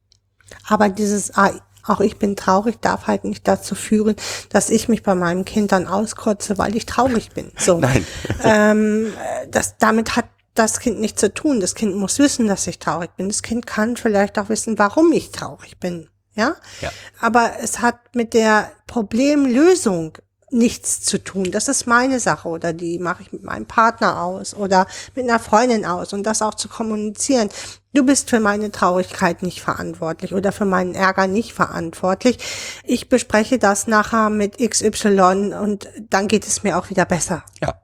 [0.67, 1.53] Aber dieses, ah,
[1.85, 4.17] auch ich bin traurig, darf halt nicht dazu führen,
[4.51, 7.53] dass ich mich bei meinem Kind dann auskotze, weil ich traurig bin.
[7.59, 7.79] So.
[7.81, 8.07] nein,
[8.43, 9.13] ähm,
[9.51, 10.27] das, damit hat
[10.59, 11.61] das Kind nichts zu tun.
[11.61, 13.29] Das Kind muss wissen, dass ich traurig bin.
[13.29, 16.09] Das Kind kann vielleicht auch wissen, warum ich traurig bin.
[16.35, 16.57] Ja?
[16.81, 16.91] Ja.
[17.21, 20.19] Aber es hat mit der Problemlösung
[20.51, 21.51] nichts zu tun.
[21.51, 25.39] Das ist meine Sache oder die mache ich mit meinem Partner aus oder mit einer
[25.39, 27.51] Freundin aus und das auch zu kommunizieren.
[27.93, 32.39] Du bist für meine Traurigkeit nicht verantwortlich oder für meinen Ärger nicht verantwortlich.
[32.85, 37.45] Ich bespreche das nachher mit XY und dann geht es mir auch wieder besser.
[37.61, 37.75] ja.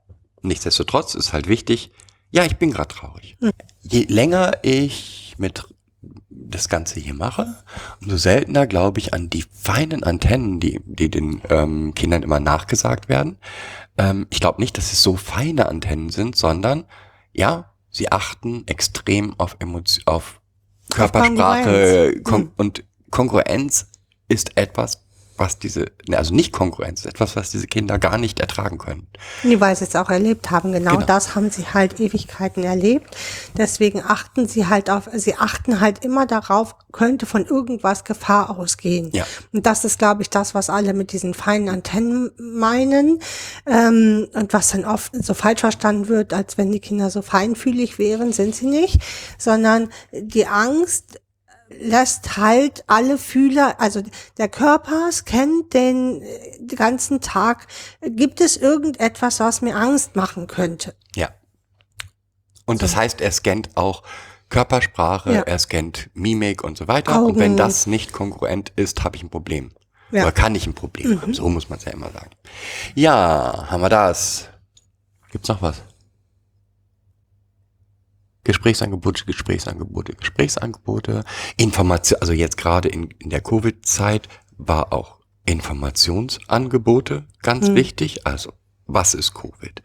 [0.45, 1.91] Nichtsdestotrotz ist halt wichtig,
[2.35, 3.37] ja, ich bin gerade traurig.
[3.81, 5.65] Je länger ich mit
[6.29, 7.63] das Ganze hier mache,
[8.03, 13.09] umso seltener glaube ich an die feinen Antennen, die, die den ähm, Kindern immer nachgesagt
[13.09, 13.39] werden.
[13.97, 16.87] Ähm, ich glaube nicht, dass es so feine Antennen sind, sondern
[17.33, 20.41] ja, sie achten extrem auf Emotion, auf
[20.91, 22.25] Körpersprache Kongruenz.
[22.25, 22.53] Kon Hm.
[22.57, 23.93] und Kongruenz
[24.29, 25.04] ist etwas,
[25.37, 29.09] was diese, ne, also nicht Kongruenz, ist etwas, was diese Kinder gar nicht ertragen können.
[29.43, 30.73] Nee, weil sie es auch erlebt haben.
[30.73, 31.07] Genau, Genau.
[31.07, 33.17] das haben sie halt Ewigkeiten erlebt.
[33.57, 39.11] Deswegen achten sie halt auf, sie achten halt immer darauf, könnte von irgendwas Gefahr ausgehen.
[39.13, 39.27] Ja.
[39.53, 43.21] Und das ist, glaube ich, das, was alle mit diesen feinen Antennen meinen.
[43.67, 47.99] Ähm, und was dann oft so falsch verstanden wird, als wenn die Kinder so feinfühlig
[47.99, 49.01] wären, sind sie nicht,
[49.39, 51.21] sondern die Angst
[51.69, 54.03] lässt halt alle Fühler, also
[54.39, 57.67] der Körper scannt den äh, den ganzen Tag.
[58.03, 60.95] Gibt es irgendetwas, was mir Angst machen könnte?
[61.17, 61.31] Ja.
[62.67, 64.03] Und das heißt, er scannt auch
[64.49, 65.41] Körpersprache, Ja.
[65.43, 67.23] er scannt Mimik und so weiter.
[67.23, 67.57] Und wenn Augen.
[67.57, 69.73] das nicht kongruent ist, habe ich ein Problem.
[70.11, 70.21] Ja.
[70.21, 70.27] Mhm.
[70.27, 71.35] Oder kann ich ein Problem haben.
[71.35, 72.31] So muss man es ja immer sagen.
[72.95, 74.49] Ja, haben wir das.
[75.33, 75.83] Gibt's noch was?
[78.45, 81.25] Gesprächsangebote, Gesprächsangebote, Gesprächsangebote,
[81.57, 84.29] Information, also jetzt gerade in, in der Covid-Zeit
[84.59, 87.75] war auch Informationsangebote ganz Mhm.
[87.75, 88.27] wichtig.
[88.27, 88.53] Also,
[88.87, 89.83] was ist Covid?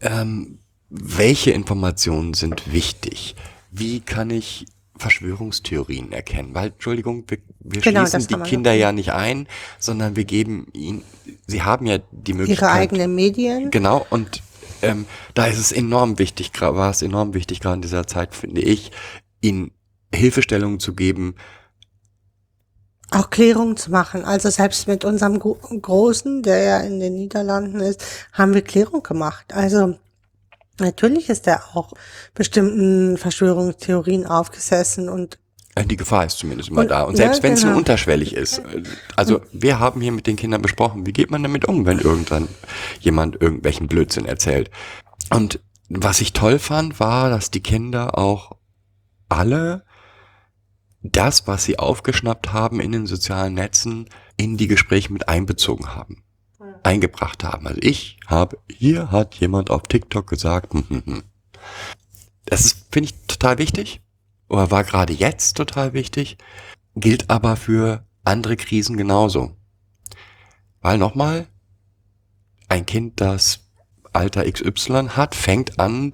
[0.00, 0.58] Ähm,
[0.90, 3.34] welche Informationen sind wichtig?
[3.70, 6.54] Wie kann ich Verschwörungstheorien erkennen?
[6.54, 9.46] Weil, Entschuldigung, wir, wir Genau, schließen die Kinder ja nicht ein,
[9.78, 11.02] sondern wir geben ihnen,
[11.46, 12.70] sie haben ja die Ihre Möglichkeit.
[12.70, 13.70] eigenen Medien?
[13.70, 14.42] Genau, und
[14.90, 18.60] ähm, da ist es enorm wichtig, war es enorm wichtig, gerade in dieser Zeit, finde
[18.60, 18.92] ich,
[19.40, 19.72] ihnen
[20.14, 21.34] Hilfestellungen zu geben.
[23.10, 24.24] auch Klärung zu machen.
[24.24, 29.02] Also selbst mit unserem Gro Großen, der ja in den Niederlanden ist, haben wir Klärung
[29.02, 29.52] gemacht.
[29.52, 29.98] Also
[30.80, 31.92] natürlich ist er auch
[32.34, 35.38] bestimmten Verschwörungstheorien aufgesessen und
[35.84, 37.02] Die Gefahr ist zumindest immer Und- da.
[37.02, 37.78] Und ja, selbst wenn es nur genau.
[37.80, 38.58] unterschwellig ist.
[38.58, 38.82] äh,
[39.14, 42.48] Also wir haben hier mit den Kindern besprochen, wie geht man damit um, wenn irgendwann
[43.00, 44.70] jemand irgendwelchen Blödsinn erzählt.
[45.30, 48.52] Und was ich toll fand, war, dass die Kinder auch
[49.28, 49.84] alle
[51.02, 56.24] das, was sie aufgeschnappt haben in den sozialen Netzen, in die Gespräche mit einbezogen haben,
[56.82, 57.66] eingebracht haben.
[57.66, 61.22] Also ich habe, hier hat jemand auf TikTok gesagt, hm, hm, hm.
[62.46, 64.00] das ist, finde ich, total wichtig
[64.48, 66.38] oder war gerade jetzt total wichtig,
[66.94, 69.56] gilt aber für andere Krisen genauso.
[70.80, 71.46] Weil nochmal,
[72.68, 73.60] ein Kind, das
[74.12, 76.12] Alter XY hat, fängt an,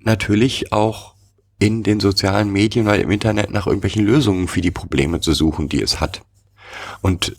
[0.00, 1.14] natürlich auch
[1.58, 5.68] in den sozialen Medien oder im Internet nach irgendwelchen Lösungen für die Probleme zu suchen,
[5.68, 6.22] die es hat.
[7.02, 7.36] Und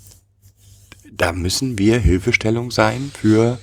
[1.11, 3.59] da müssen wir Hilfestellung sein für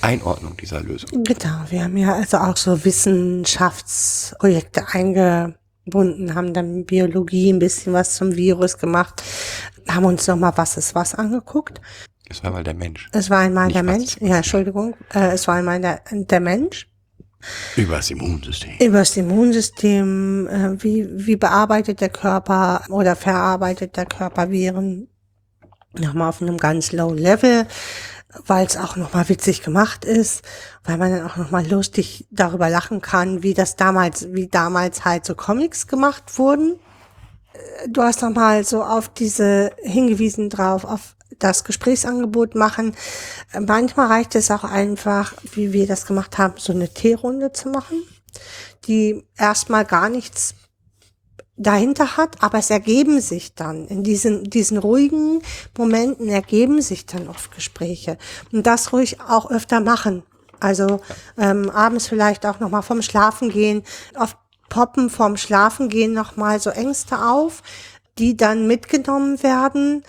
[0.00, 1.10] Einordnung dieser Lösung.
[1.24, 4.92] genau, wir haben ja also auch so Wissenschaftsprojekte
[5.82, 9.22] eingebunden, haben dann Biologie ein bisschen was zum Virus gemacht,
[9.88, 11.80] haben uns nochmal was ist was angeguckt.
[12.28, 13.08] Das war mal der Mensch.
[13.12, 16.88] Es war einmal Nicht der Mensch, ja, Entschuldigung, äh, es war einmal der, der Mensch.
[17.76, 18.78] Über das Immunsystem.
[18.78, 25.08] Über das Immunsystem, äh, wie, wie bearbeitet der Körper oder verarbeitet der Körper Viren
[25.98, 27.66] nochmal auf einem ganz low Level,
[28.46, 30.42] weil es auch nochmal witzig gemacht ist,
[30.84, 35.24] weil man dann auch nochmal lustig darüber lachen kann, wie das damals, wie damals halt
[35.26, 36.78] so Comics gemacht wurden.
[37.52, 42.94] Äh, Du hast nochmal so auf diese hingewiesen drauf, auf das Gesprächsangebot machen.
[43.52, 47.68] Äh, Manchmal reicht es auch einfach, wie wir das gemacht haben, so eine Teerunde zu
[47.68, 48.02] machen,
[48.86, 50.54] die erstmal gar nichts
[51.56, 55.42] dahinter hat, aber es ergeben sich dann, in diesen, diesen ruhigen
[55.76, 58.18] Momenten ergeben sich dann oft Gespräche.
[58.52, 60.22] Und das ruhig auch öfter machen.
[60.60, 61.00] Also
[61.36, 63.82] ähm, abends vielleicht auch nochmal vom Schlafen gehen.
[64.18, 64.36] Oft
[64.68, 67.62] poppen vom Schlafen gehen nochmal so Ängste auf,
[68.18, 70.04] die dann mitgenommen werden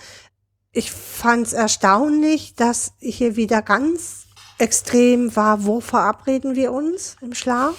[0.74, 4.24] ich fand es erstaunlich, dass hier wieder ganz
[4.58, 7.76] extrem war, wo verabreden wir uns im Schlaf.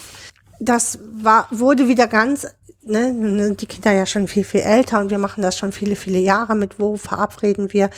[0.59, 2.47] Das war, wurde wieder ganz,
[2.85, 5.71] ne, nun sind die Kinder ja schon viel, viel älter und wir machen das schon
[5.71, 7.89] viele, viele Jahre mit, wo verabreden wir.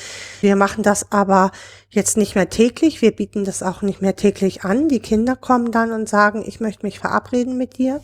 [0.41, 1.51] Wir machen das aber
[1.89, 3.01] jetzt nicht mehr täglich.
[3.01, 4.89] Wir bieten das auch nicht mehr täglich an.
[4.89, 8.01] Die Kinder kommen dann und sagen, ich möchte mich verabreden mit dir.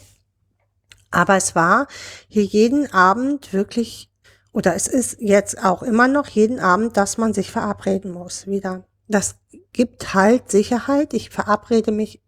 [1.12, 1.88] Aber es war
[2.28, 4.10] hier jeden Abend wirklich,
[4.52, 8.86] oder es ist jetzt auch immer noch jeden Abend, dass man sich verabreden muss wieder.
[9.08, 9.36] Das
[9.74, 11.13] gibt halt Sicherheit.
[11.13, 12.22] Ich verabrede mich,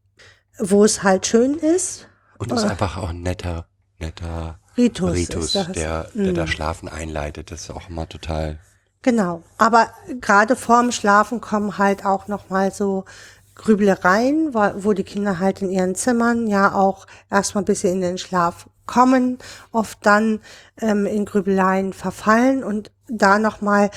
[0.60, 2.08] wo es halt schön ist.
[2.38, 2.68] Und ist Äh.
[2.68, 3.68] einfach auch ein netter,
[4.00, 6.36] netter Ritus, Ritus, der, der Mm.
[6.36, 7.52] das Schlafen einleitet.
[7.52, 8.60] Das ist auch immer total.
[9.02, 9.44] Genau.
[9.58, 13.06] Aber gerade vorm Schlafen kommen halt auch noch mal so
[13.56, 18.02] Grübelereien, wo, wo die Kinder halt in ihren Zimmern ja auch erstmal ein bisschen in
[18.02, 19.40] den Schlaf kommen,
[19.72, 20.42] oft dann
[20.82, 23.90] ähm, in Grübeleien verfallen und da noch mal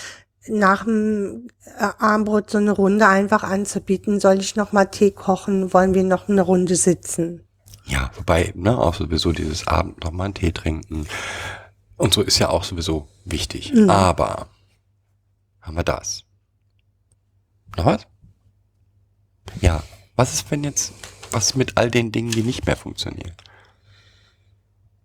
[0.47, 4.21] nach dem äh, Armbrot so eine Runde einfach anzubieten.
[4.21, 5.73] Soll ich noch mal Tee kochen?
[5.75, 7.48] Wollen wir noch eine Runde sitzen?
[7.88, 11.07] Ja, wobei, ne, auch sowieso dieses Abend noch mal einen Tee trinken.
[11.96, 13.72] Und so ist ja auch sowieso wichtig.
[13.72, 13.90] Mhm.
[13.90, 14.48] Aber
[15.61, 16.24] haben wir das.
[17.77, 18.07] Noch was?
[19.61, 19.83] Ja.
[20.16, 20.92] Was ist, wenn jetzt,
[21.31, 23.33] was mit all den Dingen, die nicht mehr funktionieren?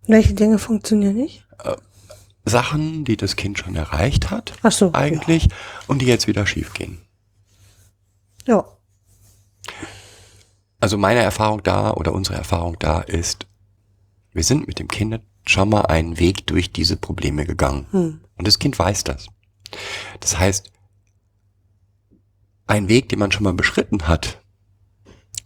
[0.06, 1.46] Welche Dinge funktionieren nicht?
[2.46, 5.48] Sachen, die das Kind schon erreicht hat, Ach so, eigentlich,
[5.88, 7.02] und die jetzt wieder schief gehen.
[8.46, 8.66] Ja.
[10.84, 13.48] Also meine Erfahrung da oder unsere Erfahrung da ist,
[14.34, 17.88] wir sind mit dem Kind schon mal einen Weg durch diese Probleme gegangen.
[17.92, 18.20] Hm.
[18.36, 19.28] Und das Kind weiß das.
[20.20, 20.74] Das heißt,
[22.68, 24.42] ein Weg, den man schon mal beschritten hat,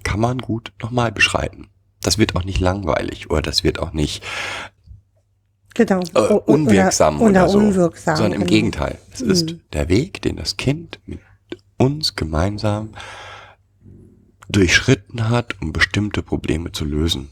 [0.01, 1.67] kann man gut nochmal beschreiten.
[2.01, 4.23] Das wird auch nicht langweilig oder das wird auch nicht
[5.75, 5.99] Genau.
[5.99, 8.15] äh, O- oder- unwirksam oder, oder, so, unwirksam.
[8.15, 8.49] sondern im genau.
[8.49, 8.97] Gegenteil.
[9.13, 9.61] Es ist Mhm.
[9.73, 11.19] der Weg, den das Kind mit
[11.77, 12.95] uns gemeinsam
[14.49, 17.29] durchschritten hat, um bestimmte Probleme zu lösen.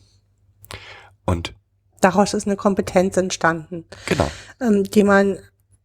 [1.25, 1.53] Und
[2.01, 5.39] Daraus ist eine Kompetenz entstanden, genau, ähm, die man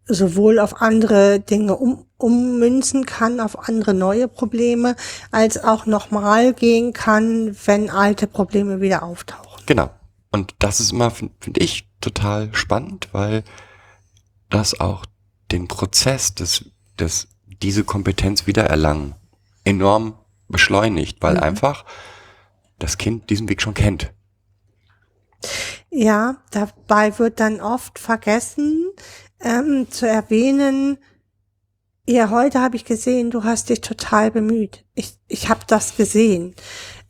[0.06, 4.96] sowohl auf andere Dinge um, ummünzen kann, auf andere neue Probleme,
[5.30, 9.62] als auch nochmal gehen kann, wenn alte Probleme wieder auftauchen.
[9.66, 9.90] genau.
[10.32, 13.42] Und das ist immer, finde find ich, total spannend, weil
[14.48, 15.04] das auch
[15.50, 16.66] den Prozess des,
[16.98, 17.28] des
[17.62, 19.14] diese Kompetenz wiedererlangen
[19.64, 20.14] enorm
[20.50, 21.42] beschleunigt, weil Mhm.
[21.42, 21.84] einfach
[22.78, 24.12] das Kind diesen Weg schon kennt.
[25.90, 28.90] Ja, dabei wird dann oft vergessen
[29.40, 30.98] ähm, zu erwähnen,
[32.08, 34.84] ja, heute habe ich gesehen, du hast dich total bemüht.
[34.94, 36.56] Ich, ich habe das gesehen.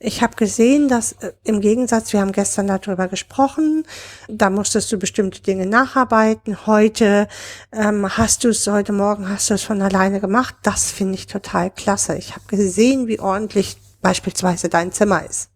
[0.03, 3.85] Ich habe gesehen, dass äh, im Gegensatz, wir haben gestern darüber gesprochen,
[4.29, 6.67] da musstest du bestimmte Dinge nacharbeiten.
[6.67, 7.29] Heute
[7.71, 10.57] ähm, hast du es, heute Morgen hast du es von alleine gemacht.
[10.63, 12.17] Das finde ich total klasse.
[12.17, 15.51] Ich habe gesehen, wie ordentlich beispielsweise dein Zimmer ist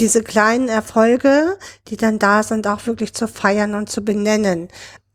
[0.00, 4.68] diese kleinen Erfolge, die dann da sind, auch wirklich zu feiern und zu benennen,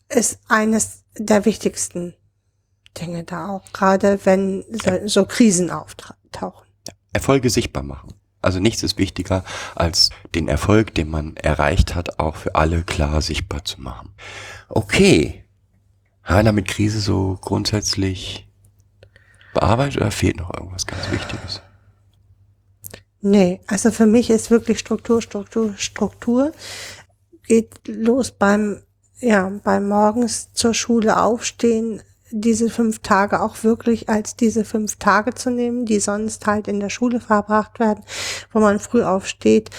[0.07, 2.15] ist eines der wichtigsten
[2.99, 6.65] Dinge da auch, gerade wenn so, so Krisen auftauchen.
[7.11, 8.13] Erfolge sichtbar machen.
[8.41, 9.43] Also nichts ist wichtiger,
[9.75, 14.13] als den Erfolg, den man erreicht hat, auch für alle klar sichtbar zu machen.
[14.69, 15.43] Okay.
[16.23, 18.47] Haben wir damit Krise so grundsätzlich
[19.53, 21.61] bearbeitet oder fehlt noch irgendwas ganz Wichtiges?
[23.21, 26.53] Nee, also für mich ist wirklich Struktur, Struktur, Struktur.
[27.43, 28.83] Geht los beim,
[29.19, 35.33] ja, beim morgens zur Schule aufstehen, diese fünf Tage auch wirklich als diese fünf Tage
[35.33, 38.03] zu nehmen, die sonst halt in der Schule verbracht werden,
[38.51, 39.69] wo man früh aufsteht,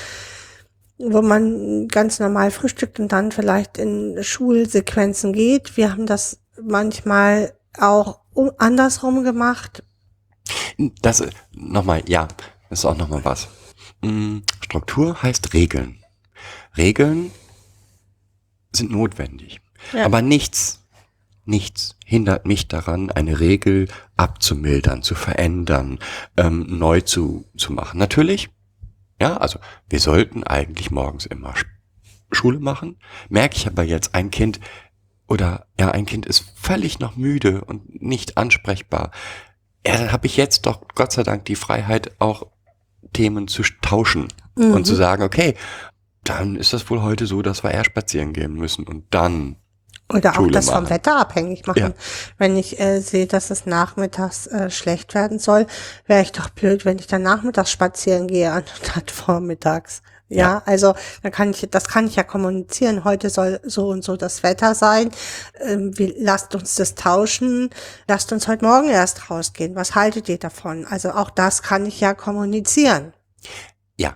[0.98, 5.76] wo man ganz normal frühstückt und dann vielleicht in Schulsequenzen geht.
[5.76, 9.82] Wir haben das manchmal auch um, andersrum gemacht.
[11.02, 12.28] Das nochmal, ja,
[12.68, 13.48] das ist auch nochmal was.
[14.02, 16.02] Mm, Struktur heißt Regeln.
[16.76, 17.30] Regeln
[18.72, 19.60] sind notwendig.
[19.92, 20.04] Ja.
[20.04, 20.79] Aber nichts,
[21.50, 25.98] nichts hindert mich daran, eine Regel abzumildern, zu verändern,
[26.36, 27.98] ähm, neu zu, zu machen.
[27.98, 28.48] Natürlich,
[29.20, 29.58] ja, also
[29.88, 31.66] wir sollten eigentlich morgens immer Sch-
[32.32, 32.96] Schule machen.
[33.28, 34.60] Merke ich aber jetzt, ein Kind
[35.28, 39.10] oder ja, ein Kind ist völlig noch müde und nicht ansprechbar.
[39.86, 42.46] Ja, dann habe ich jetzt doch Gott sei Dank die Freiheit, auch
[43.12, 44.72] Themen zu tauschen Mhm.
[44.72, 45.54] und zu sagen, okay,
[46.24, 49.56] dann ist das wohl heute so, dass wir eher spazieren gehen müssen und dann
[50.12, 50.90] Oder auch Schule das vom machen.
[50.90, 51.78] Wetter abhängig machen.
[51.80, 51.92] Ja.
[52.38, 55.66] Wenn ich äh, sehe, dass es nachmittags äh, schlecht werden soll,
[56.06, 60.02] wäre ich doch blöd, wenn ich dann nachmittags spazieren gehe, anstatt vormittags.
[60.28, 60.62] Ja, Ja.
[60.64, 60.94] also
[61.24, 63.02] dann kann ich, das kann ich ja kommunizieren.
[63.04, 65.10] Heute soll so und so das Wetter sein.
[65.60, 67.70] Ähm, wir, lasst uns das tauschen.
[68.06, 69.74] Lasst uns heute Morgen erst rausgehen.
[69.74, 70.86] Was haltet ihr davon?
[70.86, 73.12] Also auch das kann ich ja kommunizieren.
[73.96, 74.14] Ja.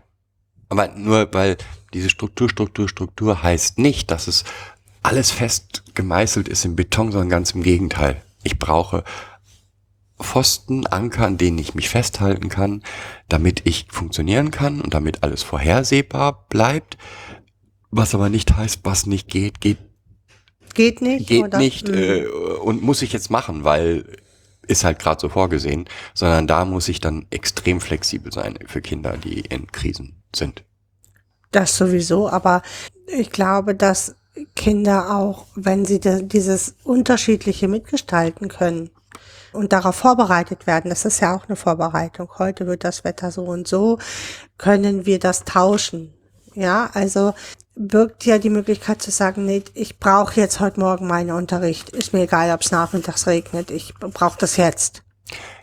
[0.68, 1.56] Aber nur weil
[1.92, 4.44] diese Struktur, Struktur, Struktur heißt nicht, dass es
[5.02, 8.22] alles fest gemeißelt ist im Beton, sondern ganz im Gegenteil.
[8.42, 9.04] Ich brauche
[10.20, 12.82] Pfosten, Anker, an denen ich mich festhalten kann,
[13.28, 16.96] damit ich funktionieren kann und damit alles vorhersehbar bleibt.
[17.90, 19.78] Was aber nicht heißt, was nicht geht, geht,
[20.74, 21.28] Geht nicht?
[21.28, 21.58] geht oder?
[21.58, 21.94] nicht Mhm.
[21.94, 24.04] äh, und muss ich jetzt machen, weil
[24.66, 29.16] ist halt gerade so vorgesehen, sondern da muss ich dann extrem flexibel sein für Kinder,
[29.16, 30.64] die in Krisen sind.
[31.50, 32.62] Das sowieso, aber
[33.06, 34.16] ich glaube, dass
[34.56, 38.90] Kinder auch, wenn sie dieses Unterschiedliche mitgestalten können
[39.52, 42.28] und darauf vorbereitet werden, das ist ja auch eine Vorbereitung.
[42.38, 43.98] Heute wird das Wetter so und so,
[44.58, 46.12] können wir das tauschen.
[46.54, 47.34] Ja, also
[47.76, 51.90] birgt ja die Möglichkeit zu sagen, nee, ich brauche jetzt heute Morgen meinen Unterricht.
[51.90, 55.02] Ist mir egal, ob es nachmittags regnet, ich brauche das jetzt.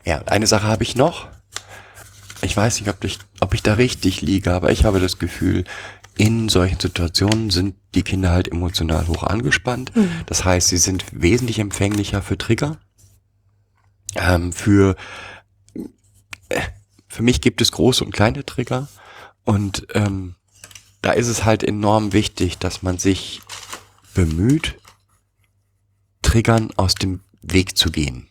[0.04, 1.28] Ja, eine Sache habe ich noch.
[2.42, 5.64] Ich weiß nicht, ob ich, ob ich da richtig liege, aber ich habe das Gefühl,
[6.18, 9.92] in solchen Situationen sind die Kinder halt emotional hoch angespannt.
[10.26, 12.80] Das heißt, sie sind wesentlich empfänglicher für Trigger.
[14.16, 14.96] Ähm, für,
[16.50, 16.62] äh,
[17.08, 18.88] für mich gibt es große und kleine Trigger.
[19.44, 20.36] Und ähm,
[21.02, 23.42] da ist es halt enorm wichtig, dass man sich
[24.14, 24.78] bemüht,
[26.22, 28.28] Triggern aus dem Weg zu gehen.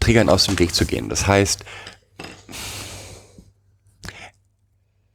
[0.00, 1.08] Triggern aus dem Weg zu gehen.
[1.08, 1.64] Das heißt,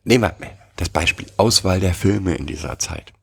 [0.03, 3.13] nehmen wir das Beispiel Auswahl der Filme in dieser Zeit.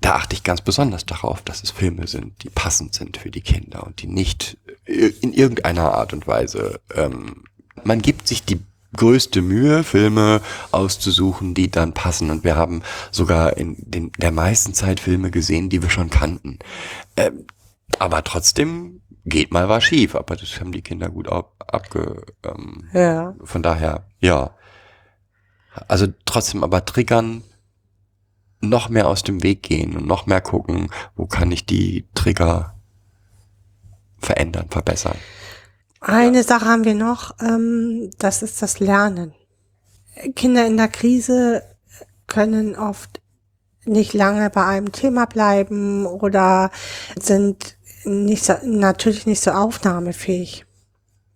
[0.00, 3.40] Da achte ich ganz besonders darauf, dass es Filme sind, die passend sind für die
[3.40, 7.44] Kinder und die nicht in irgendeiner Art und Weise, ähm,
[7.84, 8.60] man gibt sich die
[8.96, 10.40] größte Mühe, Filme
[10.70, 12.30] auszusuchen, die dann passen.
[12.30, 16.58] Und wir haben sogar in den, der meisten Zeit Filme gesehen, die wir schon kannten.
[17.16, 17.46] Ähm,
[17.98, 20.14] aber trotzdem geht mal was schief.
[20.14, 22.22] Aber das haben die Kinder gut ab, abge...
[22.44, 23.34] Ähm, Ja.
[23.42, 24.54] von daher, ja.
[25.88, 27.42] Also trotzdem aber triggern,
[28.60, 32.74] noch mehr aus dem Weg gehen und noch mehr gucken, wo kann ich die Trigger
[34.18, 35.16] verändern, verbessern.
[36.00, 39.34] Eine Sache haben wir noch, ähm, das ist das Lernen.
[40.34, 41.62] Kinder in der Krise
[42.26, 43.20] können oft
[43.84, 46.70] nicht lange bei einem Thema bleiben oder
[47.18, 47.73] sind
[48.06, 50.66] nicht so, natürlich nicht so aufnahmefähig.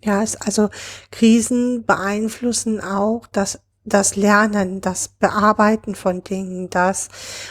[0.05, 0.69] Ja, es, also
[1.11, 7.09] Krisen beeinflussen auch das das Lernen, das Bearbeiten von Dingen, das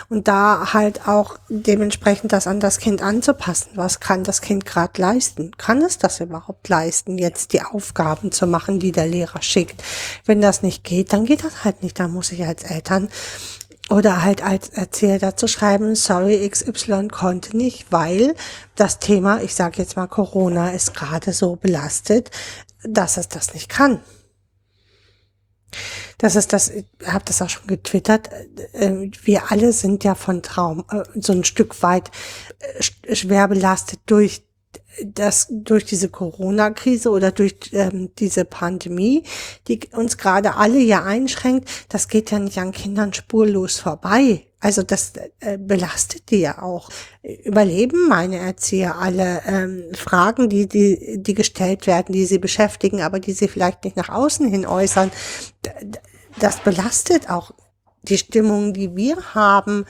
[0.09, 3.72] und da halt auch dementsprechend das an das Kind anzupassen.
[3.76, 5.51] Was kann das Kind gerade leisten?
[5.57, 9.84] Kann es das überhaupt leisten, jetzt die Aufgaben zu machen, die der Lehrer schickt?
[10.26, 11.99] Wenn das nicht geht, dann geht das halt nicht.
[11.99, 13.09] Dann muss ich als Eltern
[13.90, 18.36] oder halt als Erzähler dazu schreiben, sorry, XY konnte nicht, weil
[18.76, 22.32] das Thema, ich sage jetzt mal Corona, ist gerade so belastet,
[22.84, 24.02] dass es das nicht kann.
[26.18, 28.30] Das ist das, ich habe das auch schon getwittert,
[28.74, 32.10] äh, wir alle sind ja von Traum äh, so ein Stück weit
[32.60, 34.44] äh, sch- schwer belastet durch
[35.03, 39.24] das durch diese Corona-Krise oder durch ähm, diese Pandemie,
[39.68, 44.47] die uns gerade alle ja einschränkt, das geht ja nicht an Kindern spurlos vorbei.
[44.59, 46.89] Also das äh, belastet die ja auch.
[47.22, 53.20] Überleben meine Erzieher alle ähm, Fragen, die, die, die gestellt werden, die sie beschäftigen, aber
[53.20, 55.11] die sie vielleicht nicht nach außen hin äußern.
[56.39, 57.51] Das belastet auch
[58.01, 59.86] die Stimmung, die wir haben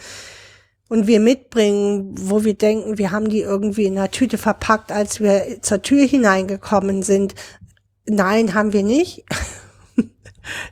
[0.89, 5.19] und wir mitbringen, wo wir denken, wir haben die irgendwie in einer Tüte verpackt, als
[5.19, 7.35] wir zur Tür hineingekommen sind.
[8.05, 9.25] Nein, haben wir nicht.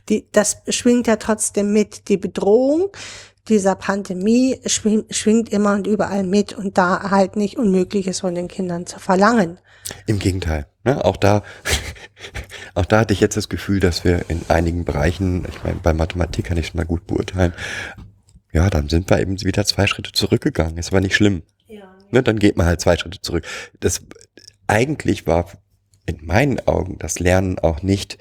[0.08, 2.08] Die, das schwingt ja trotzdem mit.
[2.08, 2.92] Die Bedrohung
[3.50, 8.36] dieser Pandemie schwingt, schwingt immer und überall mit und da halt nicht unmöglich ist von
[8.36, 9.60] den Kindern zu verlangen.
[10.08, 10.66] Im Gegenteil.
[10.84, 11.04] Ne?
[11.04, 11.44] Auch da,
[12.74, 15.94] auch da hatte ich jetzt das Gefühl, dass wir in einigen Bereichen, ich meine, bei
[15.94, 17.54] Mathematik kann ich es mal gut beurteilen,
[18.56, 20.78] ja, dann sind wir eben wieder zwei Schritte zurückgegangen.
[20.78, 21.44] Ist aber nicht schlimm.
[22.12, 22.24] Ne?
[22.24, 23.46] Dann geht man halt zwei Schritte zurück.
[23.82, 24.02] Das
[24.68, 25.52] eigentlich war
[26.06, 28.18] in meinen Augen das Lernen auch nicht,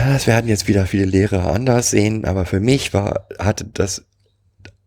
[0.00, 4.06] das werden jetzt wieder viele Lehrer anders sehen, aber für mich war, hatte das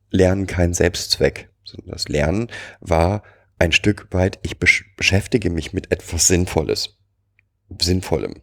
[0.10, 2.48] Lernen keinen Selbstzweck, sondern das Lernen
[2.80, 3.24] war
[3.60, 6.98] ein Stück weit, ich besch beschäftige mich mit etwas Sinnvolles,
[7.82, 8.42] Sinnvollem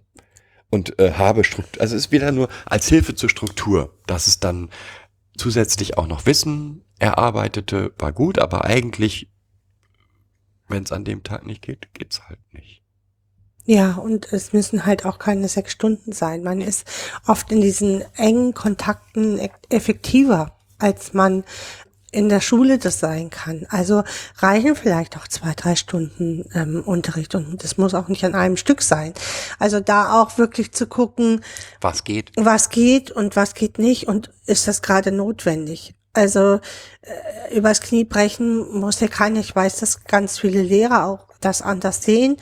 [0.70, 4.38] und äh, habe Struktur, also es ist wieder nur als Hilfe zur Struktur, dass es
[4.38, 4.68] dann
[5.38, 9.28] zusätzlich auch noch Wissen erarbeitete, war gut, aber eigentlich,
[10.68, 12.82] wenn es an dem Tag nicht geht, geht's halt nicht.
[13.64, 16.42] Ja, und es müssen halt auch keine sechs Stunden sein.
[16.42, 16.88] Man ist
[17.26, 21.44] oft in diesen engen Kontakten e- effektiver, als man
[22.10, 23.66] in der Schule das sein kann.
[23.68, 24.02] Also
[24.38, 28.56] reichen vielleicht auch zwei, drei Stunden ähm, Unterricht und das muss auch nicht an einem
[28.56, 29.12] Stück sein.
[29.58, 31.42] Also da auch wirklich zu gucken,
[31.80, 32.32] Was geht?
[32.36, 35.94] was geht und was geht nicht und ist das gerade notwendig.
[36.14, 36.60] Also
[37.02, 39.40] äh, übers Knie brechen muss ja keiner.
[39.40, 42.38] Ich weiß, dass ganz viele Lehrer auch das anders sehen.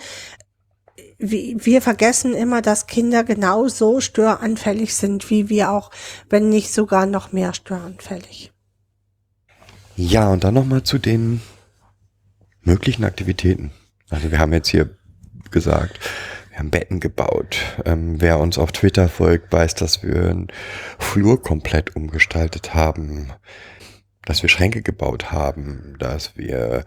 [1.18, 5.90] Wie- Wir vergessen immer, dass Kinder genauso störanfällig sind, wie wir auch,
[6.30, 8.52] wenn nicht sogar noch mehr störanfällig.
[9.96, 11.40] Ja, und dann nochmal zu den
[12.60, 13.70] möglichen Aktivitäten.
[14.10, 14.90] Also wir haben jetzt hier
[15.50, 15.98] gesagt,
[16.50, 17.56] wir haben Betten gebaut.
[17.86, 20.48] Ähm, wer uns auf Twitter folgt, weiß, dass wir einen
[20.98, 23.32] Flur komplett umgestaltet haben,
[24.26, 26.84] dass wir Schränke gebaut haben, dass wir,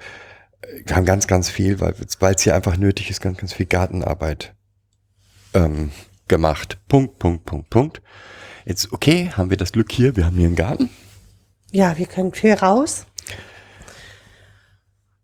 [0.85, 4.53] wir haben ganz, ganz viel, weil es hier einfach nötig ist, ganz, ganz viel Gartenarbeit
[5.55, 5.89] ähm,
[6.27, 6.77] gemacht.
[6.87, 8.01] Punkt, Punkt, Punkt, Punkt.
[8.65, 10.91] Jetzt, okay, haben wir das Glück hier, wir haben hier einen Garten.
[11.71, 13.05] Ja, wir können viel raus,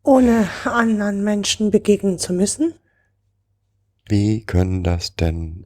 [0.03, 2.75] ohne anderen Menschen begegnen zu müssen.
[4.07, 5.65] Wie können das denn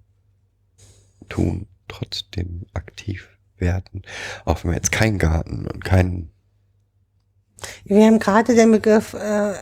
[1.27, 3.27] tun, trotzdem aktiv
[3.57, 4.03] werden?
[4.45, 6.31] Auch wenn wir jetzt keinen Garten und keinen.
[7.83, 9.55] Wir haben gerade den Begriff äh,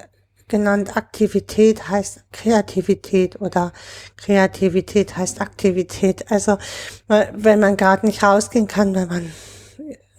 [0.47, 3.73] genannt, Aktivität heißt Kreativität oder
[4.17, 6.31] Kreativität heißt Aktivität.
[6.31, 6.59] Also
[7.07, 9.31] wenn man gerade nicht rausgehen kann, wenn man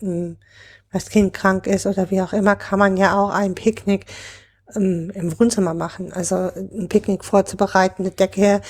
[0.03, 0.37] ähm,
[0.93, 4.07] das Kind krank ist oder wie auch immer, kann man ja auch ein Picknick
[4.75, 6.13] ähm, im Wohnzimmer machen.
[6.13, 8.61] Also ein Picknick vorzubereiten, eine Decke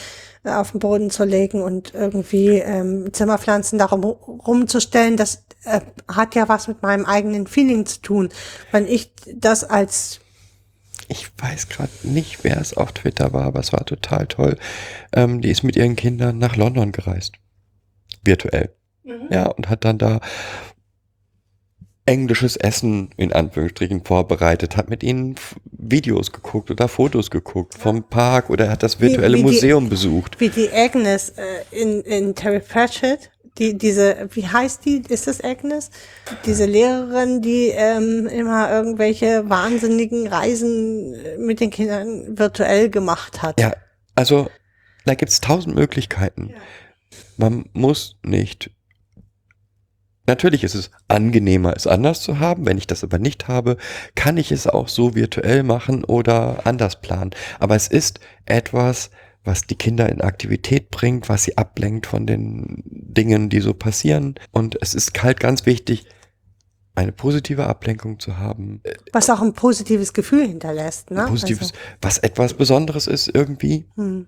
[0.45, 6.35] äh, auf den Boden zu legen und irgendwie ähm, Zimmerpflanzen darum rumzustellen, das äh, hat
[6.35, 8.29] ja was mit meinem eigenen Feeling zu tun.
[8.73, 10.21] Wenn ich das als
[11.09, 14.59] Ich weiß gerade nicht, wer es auf Twitter war, aber es war total toll.
[15.13, 17.35] Ähm, die ist mit ihren Kindern nach London gereist.
[18.25, 18.75] Virtuell.
[19.31, 20.21] Ja, und hat dann da
[22.09, 25.37] englisches Essen in Anführungsstrichen vorbereitet, hat mit ihnen
[25.71, 29.89] Videos geguckt oder Fotos geguckt vom Park oder hat das Wie- virtuelle wie die- Museum
[29.89, 30.41] besucht.
[30.41, 35.03] wie die Agnes äh, in, in Terry Pratchett, die, diese, wie heißt die?
[35.09, 35.91] Ist das Agnes?
[36.47, 43.61] Diese Lehrerin, die ähm, immer irgendwelche wahnsinnigen Reisen äh, mit den Kindern virtuell gemacht hat.
[43.61, 43.73] Ja,
[44.15, 44.49] also
[45.07, 46.55] da gibt's tausend Möglichkeiten.
[47.37, 48.71] Man muss nicht.
[50.29, 52.67] Natürlich ist es angenehmer, es anders zu haben.
[52.67, 53.79] Wenn ich das aber nicht habe,
[54.15, 57.31] kann ich es auch so virtuell machen oder anders planen.
[57.59, 59.11] Aber es ist etwas,
[59.43, 64.35] was die Kinder in Aktivität bringt, was sie ablenkt von den Dingen, die so passieren.
[64.53, 66.07] Und es ist halt ganz wichtig,
[66.95, 68.83] eine positive Ablenkung zu haben.
[69.13, 71.11] Was auch ein positives Gefühl hinterlässt.
[71.11, 71.25] Ne?
[71.27, 73.87] Positives, Also, was etwas Besonderes ist irgendwie.
[73.95, 74.27] hm.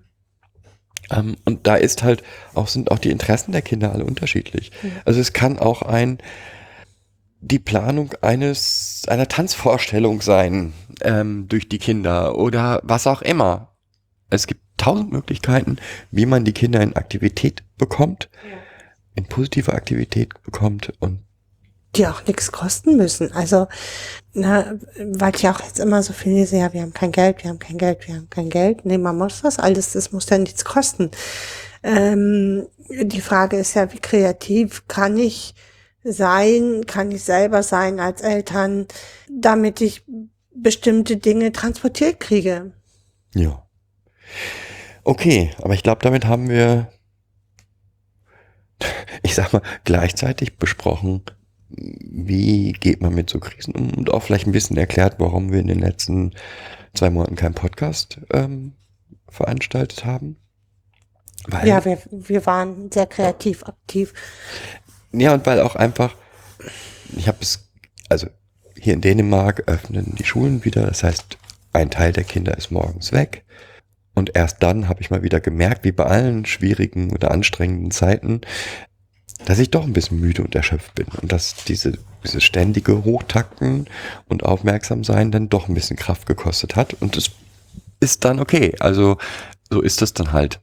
[1.09, 2.23] Ähm, und da ist halt
[2.53, 4.71] auch, sind auch die Interessen der Kinder alle unterschiedlich.
[5.05, 6.19] Also es kann auch ein,
[7.41, 13.69] die Planung eines, einer Tanzvorstellung sein, ähm, durch die Kinder oder was auch immer.
[14.29, 15.77] Es gibt tausend Möglichkeiten,
[16.11, 18.29] wie man die Kinder in Aktivität bekommt,
[19.15, 21.19] in positive Aktivität bekommt und
[21.95, 23.31] die auch nichts kosten müssen.
[23.33, 23.67] Also,
[24.33, 27.49] na, weil ich auch jetzt immer so viel lese, ja, wir haben kein Geld, wir
[27.49, 28.85] haben kein Geld, wir haben kein Geld.
[28.85, 31.11] Nee, man muss das alles, das muss ja nichts kosten.
[31.83, 35.53] Ähm, die Frage ist ja, wie kreativ kann ich
[36.03, 38.87] sein, kann ich selber sein als Eltern,
[39.29, 40.03] damit ich
[40.53, 42.71] bestimmte Dinge transportiert kriege.
[43.33, 43.65] Ja.
[45.03, 46.91] Okay, aber ich glaube, damit haben wir,
[49.23, 51.23] ich sag mal, gleichzeitig besprochen,
[51.75, 55.59] wie geht man mit so Krisen um und auch vielleicht ein bisschen erklärt, warum wir
[55.59, 56.33] in den letzten
[56.93, 58.73] zwei Monaten keinen Podcast ähm,
[59.29, 60.37] veranstaltet haben.
[61.47, 64.13] Weil, Ja, wir, wir waren sehr kreativ aktiv.
[65.11, 66.15] Ja, und weil auch einfach,
[67.15, 67.69] ich habe es,
[68.09, 68.27] also
[68.77, 71.37] hier in Dänemark öffnen die Schulen wieder, das heißt,
[71.73, 73.45] ein Teil der Kinder ist morgens weg.
[74.13, 78.41] Und erst dann habe ich mal wieder gemerkt, wie bei allen schwierigen oder anstrengenden Zeiten,
[79.45, 83.87] dass ich doch ein bisschen müde und erschöpft bin und dass diese, dieses ständige Hochtakten
[84.27, 86.95] und aufmerksam sein dann doch ein bisschen Kraft gekostet hat.
[87.01, 87.31] Und es
[87.99, 88.75] ist dann okay.
[88.79, 89.17] Also
[89.69, 90.61] so ist es dann halt.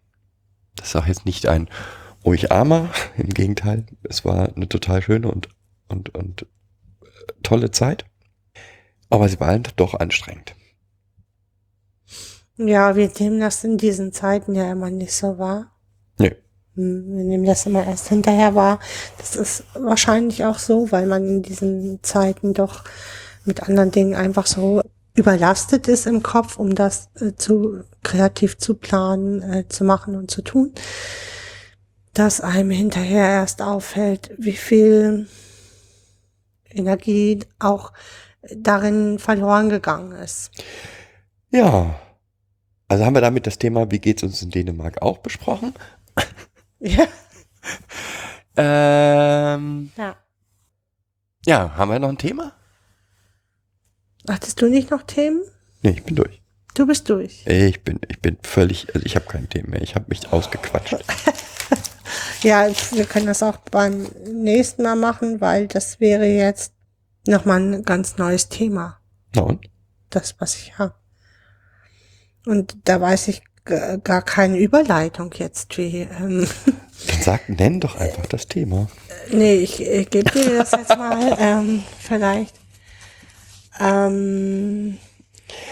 [0.76, 1.68] Das ist auch jetzt nicht ein,
[2.24, 3.86] ich armer, im Gegenteil.
[4.02, 5.48] Es war eine total schöne und,
[5.88, 7.06] und, und äh,
[7.42, 8.04] tolle Zeit.
[9.10, 10.54] Aber sie war halt doch anstrengend.
[12.58, 15.72] Ja, wir nehmen das in diesen Zeiten ja immer nicht so wahr.
[16.18, 16.30] Nö.
[16.78, 18.78] Hm, Wir nehmen das immer erst hinterher wahr.
[19.18, 22.84] Das ist wahrscheinlich auch so, weil man in diesen Zeiten doch
[23.44, 24.80] mit anderen Dingen einfach so
[25.14, 30.30] überlastet ist im Kopf, um das äh, zu kreativ zu planen, äh, zu machen und
[30.30, 30.72] zu tun,
[32.14, 35.26] dass einem hinterher erst auffällt, wie viel
[36.70, 37.92] Energie auch
[38.56, 40.52] darin verloren gegangen ist.
[41.50, 41.98] Ja.
[42.86, 45.74] Also haben wir damit das Thema, wie geht's uns in Dänemark auch besprochen?
[46.80, 47.06] Ja.
[48.56, 50.16] Ähm, ja.
[51.44, 52.52] ja, haben wir noch ein Thema?
[54.28, 55.42] Hattest du nicht noch Themen?
[55.82, 56.42] Nee, ich bin durch.
[56.74, 57.46] Du bist durch.
[57.46, 59.82] Ich bin, ich bin völlig, also ich habe kein Thema mehr.
[59.82, 60.96] Ich habe mich ausgequatscht.
[62.42, 66.72] Ja, wir können das auch beim nächsten Mal machen, weil das wäre jetzt
[67.26, 69.00] nochmal ein ganz neues Thema.
[69.34, 69.68] Na und?
[70.10, 70.94] Das, was ich habe.
[72.46, 73.42] Und da weiß ich
[74.02, 76.46] gar keine Überleitung jetzt, wie, ähm,
[77.06, 78.88] Dann sag, nenn doch einfach das Thema.
[79.30, 82.54] nee, ich, ich gebe dir das jetzt mal, ähm, vielleicht.
[83.80, 84.98] Ähm,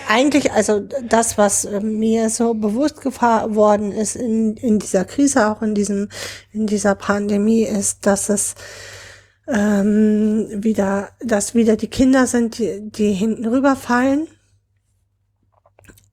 [0.09, 5.75] eigentlich, also das, was mir so bewusst geworden ist in, in dieser Krise, auch in
[5.75, 6.09] diesem,
[6.53, 8.55] in dieser Pandemie, ist, dass es
[9.49, 14.29] ähm, wieder, dass wieder die Kinder sind, die, die hinten rüberfallen.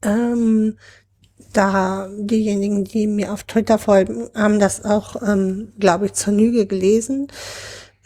[0.02, 0.78] Ähm,
[1.54, 6.66] da diejenigen, die mir auf Twitter folgen, haben das auch, ähm, glaube ich, zur Nüge
[6.66, 7.28] gelesen.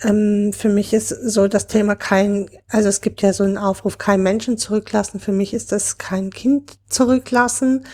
[0.04, 3.98] Ähm, für mich ist so das Thema kein, also es gibt ja so einen Aufruf,
[3.98, 5.20] kein Menschen zurücklassen.
[5.20, 7.86] Für mich ist das kein Kind zurücklassen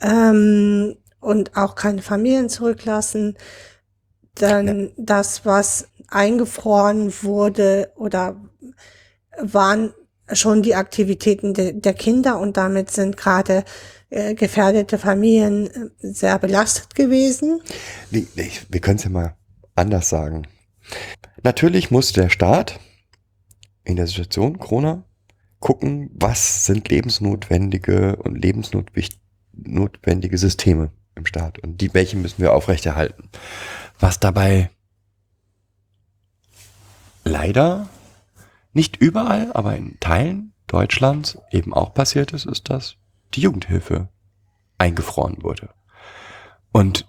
[0.00, 3.36] ähm, und auch keine Familien zurücklassen.
[4.36, 8.36] Dann das, was eingefroren wurde oder
[9.40, 9.92] waren
[10.32, 13.64] schon die Aktivitäten de, der Kinder und damit sind gerade
[14.14, 17.60] äh, gefährdete Familien äh, sehr belastet gewesen.
[18.10, 19.34] Wir können es ja mal
[19.74, 20.46] anders sagen.
[21.42, 22.78] Natürlich muss der Staat
[23.82, 25.04] in der Situation Corona
[25.58, 33.30] gucken, was sind lebensnotwendige und lebensnotwendige Systeme im Staat und die welche müssen wir aufrechterhalten.
[33.98, 34.70] Was dabei
[37.24, 37.88] leider
[38.72, 42.96] nicht überall, aber in Teilen Deutschlands eben auch passiert ist, ist, dass
[43.32, 44.08] die Jugendhilfe
[44.78, 45.70] eingefroren wurde.
[46.72, 47.06] Und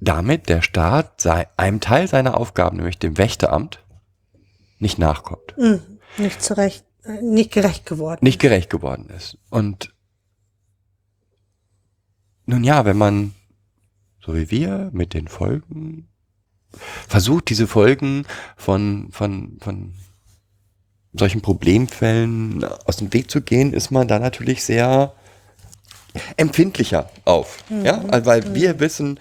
[0.00, 3.84] damit der Staat sei, einem Teil seiner Aufgaben, nämlich dem Wächteramt,
[4.78, 5.80] nicht nachkommt, Hm,
[6.16, 8.20] nicht zurecht, äh, nicht gerecht geworden.
[8.22, 9.36] nicht gerecht geworden ist.
[9.50, 9.94] Und
[12.46, 13.34] nun ja, wenn man,
[14.20, 16.08] so wie wir, mit den Folgen
[17.08, 18.24] versucht, diese Folgen
[18.56, 19.94] von, von, von
[21.12, 25.12] solchen Problemfällen aus dem Weg zu gehen, ist man da natürlich sehr
[26.36, 27.58] empfindlicher auf.
[27.84, 29.18] Ja, also, weil wir wissen,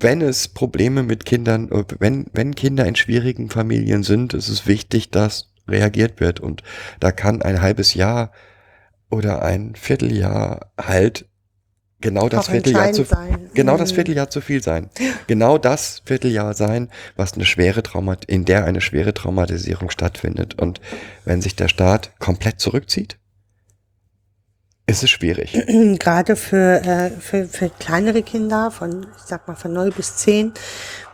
[0.00, 1.68] wenn es Probleme mit Kindern,
[1.98, 6.40] wenn, wenn Kinder in schwierigen Familien sind, ist es wichtig, dass reagiert wird.
[6.40, 6.62] Und
[7.00, 8.32] da kann ein halbes Jahr
[9.10, 11.26] oder ein Vierteljahr halt
[12.02, 13.50] genau das Vierteljahr zu, sein.
[13.54, 13.96] genau das Mhm.
[13.96, 14.90] Vierteljahr zu viel sein.
[15.26, 20.60] Genau das Vierteljahr sein, was eine schwere Traumat, in der eine schwere Traumatisierung stattfindet.
[20.60, 20.80] Und
[21.24, 23.16] wenn sich der Staat komplett zurückzieht,
[24.86, 25.52] ist es schwierig.
[25.98, 30.52] Gerade für, äh, für, für kleinere Kinder von, ich sag mal, von 0 bis 10,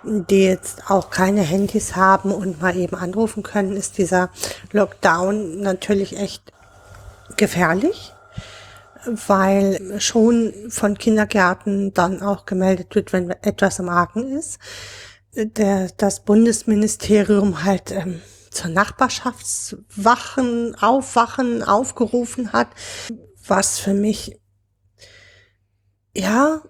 [0.05, 4.31] die jetzt auch keine Handys haben und mal eben anrufen können, ist dieser
[4.73, 6.43] Lockdown natürlich echt
[7.37, 8.13] gefährlich,
[9.27, 14.59] weil schon von Kindergärten dann auch gemeldet wird, wenn etwas im Argen ist.
[15.35, 22.69] Der, das Bundesministerium halt ähm, zur Nachbarschaftswachen, Aufwachen aufgerufen hat,
[23.47, 24.39] was für mich,
[26.15, 26.61] ja,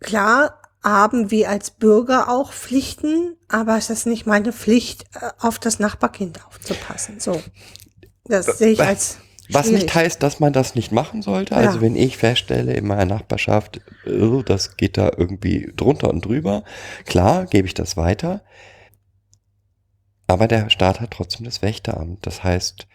[0.00, 5.58] klar haben wir als Bürger auch Pflichten, aber es ist nicht meine Pflicht, äh, auf
[5.58, 7.20] das Nachbarkind aufzupassen.
[7.20, 7.40] So.
[8.24, 9.18] Das sehe ich als
[9.50, 9.94] Was nicht schwierig.
[9.94, 11.54] heißt, dass man das nicht machen sollte.
[11.56, 11.82] Also Ja.
[11.82, 16.64] wenn ich feststelle in meiner Nachbarschaft, oh, das geht da irgendwie drunter und drüber,
[17.04, 18.42] klar, gebe ich das weiter.
[20.26, 22.26] Aber der Staat hat trotzdem das Wächteramt.
[22.26, 22.86] Das heißt,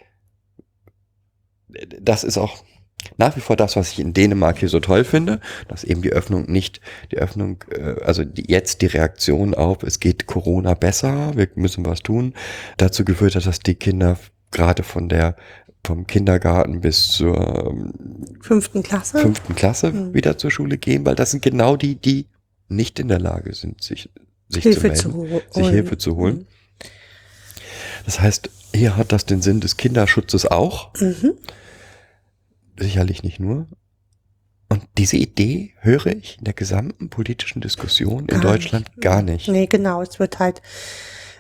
[2.02, 2.64] das ist auch
[3.18, 5.40] nach wie vor das, was ich in Dänemark hier so toll finde,
[5.70, 6.82] dass eben die Öffnung nicht,
[7.12, 11.86] die Öffnung, äh, also die, jetzt die Reaktion auf, es geht Corona besser, wir müssen
[11.86, 12.34] was tun,
[12.78, 14.18] dazu geführt hat, dass die Kinder
[14.52, 15.36] gerade von der
[15.90, 17.94] vom Kindergarten bis zur ähm,
[18.42, 19.18] fünften Klasse.
[19.18, 20.14] fünften Klasse Mhm.
[20.14, 22.28] wieder zur Schule gehen, weil das sind genau die, die
[22.68, 24.12] nicht in der Lage sind, sich,
[24.50, 25.42] sich zu Hilfe melden, zu holen.
[25.52, 26.46] sich Hilfe zu holen.
[28.06, 30.94] Das heißt, hier hat das den Sinn des Kinderschutzes auch.
[31.00, 31.34] Mhm.
[32.78, 33.66] Sicherlich nicht nur.
[34.70, 39.48] Und diese Idee höre ich in der gesamten politischen Diskussion in Gar Deutschland gar nicht.
[39.48, 40.04] Nee, genau.
[40.04, 40.62] Es wird halt,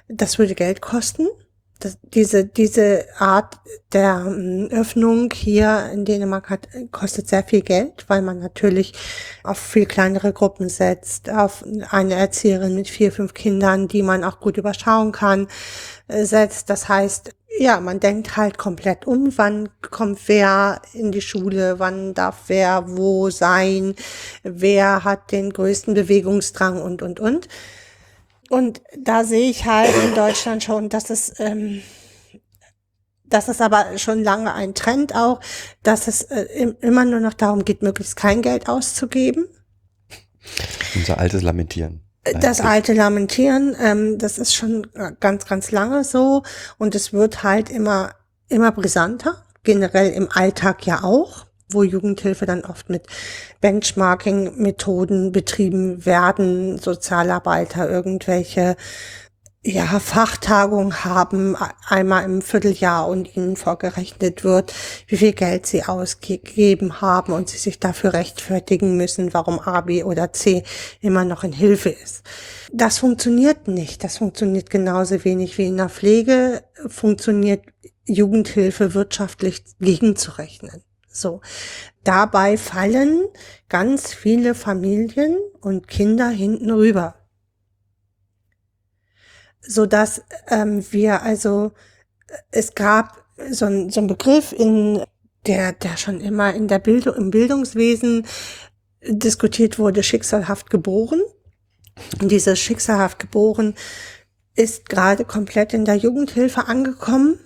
[0.07, 1.27] das würde Geld kosten.
[1.79, 3.57] Das, diese, diese Art
[3.93, 8.93] der ähm, Öffnung hier in Dänemark hat, kostet sehr viel Geld, weil man natürlich
[9.43, 14.41] auf viel kleinere Gruppen setzt, auf eine Erzieherin mit vier, fünf Kindern, die man auch
[14.41, 15.47] gut überschauen kann,
[16.09, 16.69] äh, setzt.
[16.69, 22.13] Das heißt, ja, man denkt halt komplett um, wann kommt wer in die Schule, wann
[22.13, 23.95] darf wer wo sein,
[24.43, 27.47] wer hat den größten Bewegungsdrang und, und, und.
[28.49, 31.81] Und da sehe ich halt in Deutschland schon, dass es, ähm,
[33.25, 35.39] dass es aber schon lange ein Trend auch,
[35.83, 39.47] dass es äh, im- immer nur noch darum geht, möglichst kein Geld auszugeben.
[40.95, 42.01] Unser altes Lamentieren.
[42.41, 46.43] Das alte Lamentieren, ähm, das ist schon äh, ganz, ganz lange so
[46.77, 48.13] und es wird halt immer,
[48.49, 53.07] immer brisanter, generell im Alltag ja auch, wo Jugendhilfe dann oft mit
[53.61, 58.75] Benchmarking-Methoden betrieben werden, Sozialarbeiter irgendwelche
[59.61, 61.57] ja, Fachtagungen haben,
[61.87, 64.73] einmal im Vierteljahr und ihnen vorgerechnet wird,
[65.07, 70.03] wie viel Geld sie ausgegeben haben und sie sich dafür rechtfertigen müssen, warum A, B
[70.03, 70.63] oder C
[71.01, 72.23] immer noch in Hilfe ist.
[72.71, 74.03] Das funktioniert nicht.
[74.05, 77.63] Das funktioniert genauso wenig wie in der Pflege, funktioniert
[78.05, 80.83] Jugendhilfe wirtschaftlich gegenzurechnen.
[81.09, 81.41] So.
[82.03, 83.27] Dabei fallen
[83.67, 87.15] ganz viele Familien und Kinder hinten rüber.
[89.61, 91.71] So dass ähm, wir also
[92.51, 95.03] es gab so ein, so ein Begriff in
[95.45, 98.25] der der schon immer in der Bildung im Bildungswesen
[99.01, 101.21] diskutiert wurde schicksalhaft geboren.
[102.21, 103.75] Und dieses schicksalhaft geboren
[104.55, 107.39] ist gerade komplett in der Jugendhilfe angekommen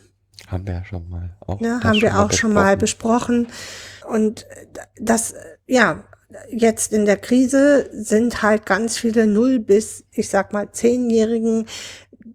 [0.54, 1.60] Haben wir ja schon mal auch.
[1.60, 3.48] Ne, haben wir auch schon mal besprochen.
[3.48, 4.14] besprochen.
[4.14, 4.46] Und
[5.00, 5.34] das,
[5.66, 6.04] ja,
[6.50, 11.66] jetzt in der Krise sind halt ganz viele Null bis, ich sag mal, Zehnjährigen,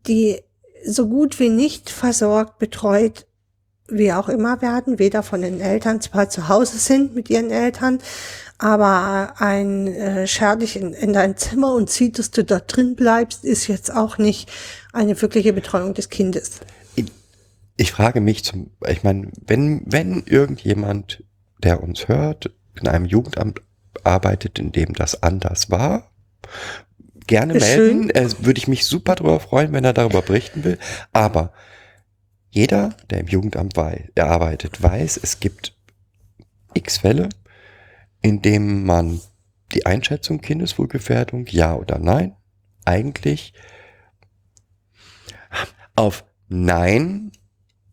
[0.07, 0.41] die
[0.85, 3.27] so gut wie nicht versorgt, betreut,
[3.89, 7.99] wie auch immer werden, weder von den Eltern zwar zu Hause sind mit ihren Eltern,
[8.59, 12.97] aber ein äh, scher dich in, in dein Zimmer und zieh, dass du dort drin
[12.97, 14.51] bleibst, ist jetzt auch nicht
[14.93, 16.61] eine wirkliche Betreuung des Kindes.
[17.81, 21.23] Ich frage mich zum, ich meine, wenn, wenn irgendjemand,
[21.63, 23.63] der uns hört, in einem Jugendamt
[24.03, 26.11] arbeitet, in dem das anders war,
[27.29, 28.11] gerne Ist melden.
[28.11, 30.77] Äh, würde ich mich super darüber freuen, wenn er darüber berichten will.
[31.13, 31.53] Aber
[32.51, 35.77] jeder, der im Jugendamt wei- der arbeitet, weiß, es gibt
[36.75, 37.29] x Fälle,
[38.23, 39.21] in dem man
[39.73, 42.35] die Einschätzung Kindeswohlgefährdung, ja oder nein,
[42.85, 43.53] eigentlich
[45.95, 47.31] auf Nein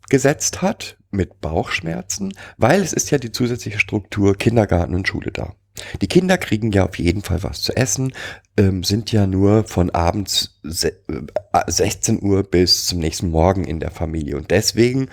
[0.09, 5.55] gesetzt hat mit Bauchschmerzen, weil es ist ja die zusätzliche Struktur Kindergarten und Schule da.
[6.01, 8.13] Die Kinder kriegen ja auf jeden Fall was zu essen,
[8.57, 13.79] ähm, sind ja nur von abends se äh, 16 Uhr bis zum nächsten Morgen in
[13.79, 15.09] der Familie und deswegen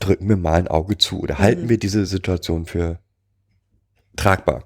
[0.00, 2.98] drücken wir mal ein Auge zu oder halten wir diese Situation für
[4.16, 4.64] tragbar.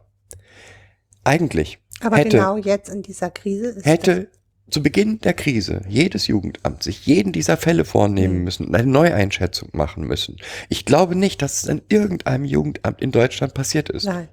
[1.22, 4.31] Eigentlich Aber hätte genau jetzt in dieser Krise ist hätte
[4.71, 8.45] zu Beginn der Krise jedes Jugendamt sich jeden dieser Fälle vornehmen Mhm.
[8.45, 10.37] müssen und eine Neueinschätzung machen müssen.
[10.69, 14.05] Ich glaube nicht, dass es in irgendeinem Jugendamt in Deutschland passiert ist.
[14.05, 14.29] nein.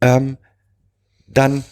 [0.00, 0.38] Ähm,
[1.26, 1.62] dann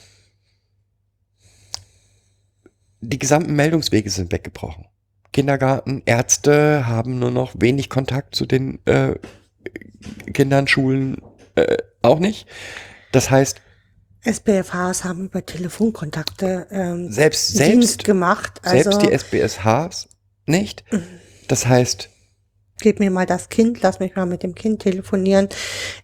[3.00, 4.86] die gesamten Meldungswege sind weggebrochen.
[5.32, 9.14] Kindergarten, Ärzte haben nur noch wenig Kontakt zu den äh,
[10.32, 11.22] Kindern, Schulen
[11.54, 12.46] äh, auch nicht.
[13.12, 13.60] Das heißt,
[14.22, 18.60] SPFHs haben über Telefonkontakte ähm, selbst, Dienst selbst, gemacht.
[18.62, 20.08] Also selbst die SBSHs
[20.46, 20.84] nicht.
[21.46, 22.08] Das heißt,
[22.80, 25.48] gib mir mal das Kind, lass mich mal mit dem Kind telefonieren.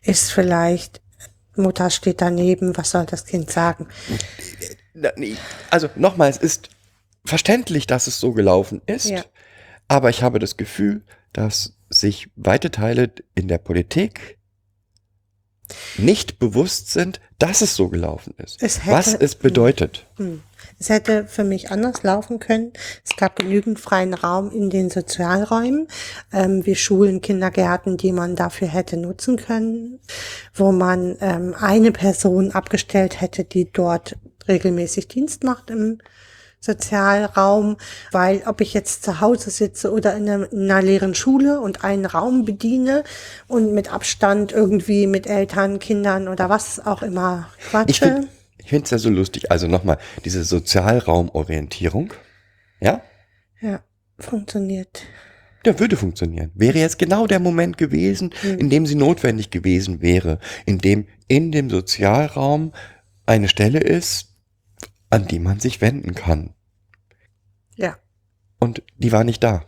[0.02, 1.00] Ist vielleicht
[1.56, 3.88] Mutter steht daneben, was soll das Kind sagen?
[5.70, 6.70] Also nochmal, es ist
[7.24, 9.24] verständlich, dass es so gelaufen ist, Ja.
[9.88, 11.02] aber ich habe das Gefühl,
[11.32, 14.38] dass sich weite Teile in der Politik
[15.96, 18.62] nicht bewusst sind, dass es so gelaufen ist.
[18.62, 20.06] Es hätte- was es bedeutet.
[20.16, 20.42] Hm.
[20.78, 22.72] Es hätte für mich anders laufen können.
[23.04, 25.88] Es gab genügend freien Raum in den Sozialräumen,
[26.32, 30.00] ähm, wie Schulen, Kindergärten, die man dafür hätte nutzen können,
[30.54, 34.16] wo man ähm, eine Person abgestellt hätte, die dort
[34.48, 35.98] regelmäßig Dienst macht im
[36.64, 37.76] Sozialraum,
[38.12, 41.84] weil ob ich jetzt zu Hause sitze oder in einer, in einer leeren Schule und
[41.84, 43.04] einen Raum bediene
[43.46, 48.26] und mit Abstand irgendwie mit Eltern, Kindern oder was auch immer quatsche.
[48.58, 49.50] ich finde es ja so lustig.
[49.50, 52.12] Also nochmal, diese Sozialraumorientierung,
[52.80, 53.02] ja,
[53.60, 53.80] Ja,
[54.18, 55.02] funktioniert.
[55.64, 56.50] der würde funktionieren.
[56.54, 58.58] Wäre jetzt genau der Moment gewesen, Mhm.
[58.58, 62.72] in dem sie notwendig gewesen wäre, in dem in dem Sozialraum
[63.26, 64.28] eine Stelle ist,
[65.10, 66.53] an die man sich wenden kann.
[68.64, 69.62] Und die war nicht da.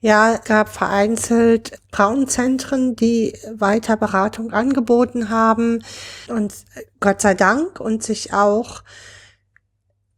[0.00, 5.84] Ja, es gab vereinzelt Frauenzentren, die weiter Beratung angeboten haben
[6.28, 6.54] und
[6.98, 8.82] Gott sei Dank und sich auch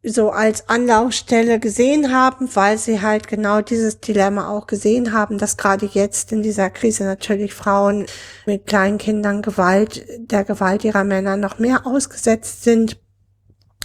[0.04, 5.56] so als Anlaufstelle gesehen haben, weil sie halt genau dieses Dilemma auch gesehen haben, dass
[5.56, 8.06] gerade jetzt in dieser Krise natürlich Frauen
[8.44, 12.98] mit kleinen Kindern Gewalt, der Gewalt ihrer Männer noch mehr ausgesetzt sind,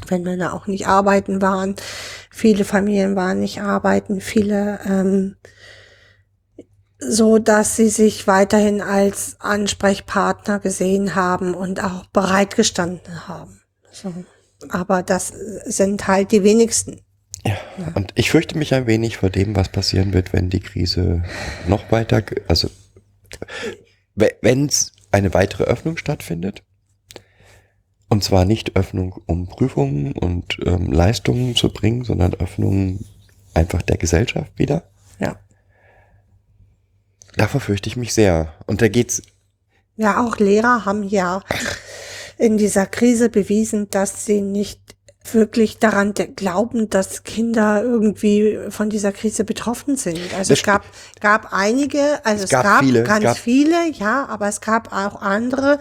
[0.10, 1.76] wenn Männer auch nicht arbeiten waren.
[2.32, 5.36] Viele Familien waren nicht arbeiten, viele ähm,
[7.00, 13.62] so, dass sie sich weiterhin als Ansprechpartner gesehen haben und auch bereitgestanden haben.
[13.92, 14.12] So
[14.70, 15.34] aber das
[15.66, 17.02] sind halt die wenigsten.
[17.46, 17.56] Ja,
[17.94, 21.24] und ich fürchte mich ein wenig vor dem, was passieren wird, wenn die Krise
[21.68, 22.70] noch weiter, also
[24.16, 26.64] wenn es eine weitere Öffnung stattfindet.
[28.10, 33.00] Und zwar nicht Öffnung, um Prüfungen und ähm, Leistungen zu bringen, sondern Öffnung
[33.54, 34.84] einfach der Gesellschaft wieder.
[35.20, 35.38] Ja.
[37.36, 38.54] Davor fürchte ich mich sehr.
[38.66, 39.22] Und da geht's.
[39.98, 41.44] Ja, auch Lehrer haben ja
[42.38, 44.97] in dieser Krise bewiesen, dass sie nicht
[45.34, 50.20] wirklich daran glauben, dass Kinder irgendwie von dieser Krise betroffen sind.
[50.38, 50.86] Also das es gab,
[51.22, 54.94] gab einige, also es, es gab, gab viele, ganz gab viele, ja, aber es gab
[54.94, 55.78] auch andere,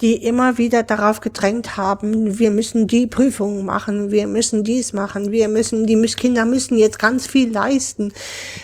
[0.00, 5.30] die immer wieder darauf gedrängt haben, wir müssen die Prüfungen machen, wir müssen dies machen,
[5.30, 8.12] wir müssen, die Kinder müssen jetzt ganz viel leisten,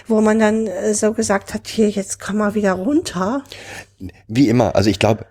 [0.06, 3.44] wo man dann äh, so gesagt hat, hier, jetzt komm mal wieder runter.
[4.28, 5.26] Wie immer, also ich glaube,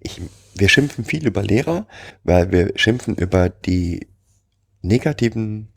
[0.00, 0.20] ich,
[0.54, 1.86] wir schimpfen viel über Lehrer,
[2.24, 4.06] weil wir schimpfen über die
[4.86, 5.68] negativen,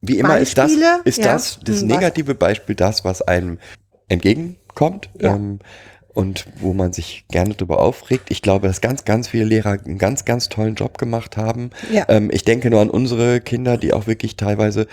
[0.00, 1.32] wie immer Beispiele, ist das, ist ja.
[1.32, 3.58] das, das hm, negative Beispiel das, was einem
[4.08, 5.10] entgegenkommt.
[5.20, 5.34] Ja.
[5.34, 5.60] Ähm,
[6.14, 8.30] und wo man sich gerne darüber aufregt.
[8.30, 11.70] Ich glaube, dass ganz, ganz viele Lehrer einen ganz, ganz tollen Job gemacht haben.
[11.90, 12.04] Ja.
[12.08, 14.86] Ähm, ich denke nur an unsere Kinder, die auch wirklich teilweise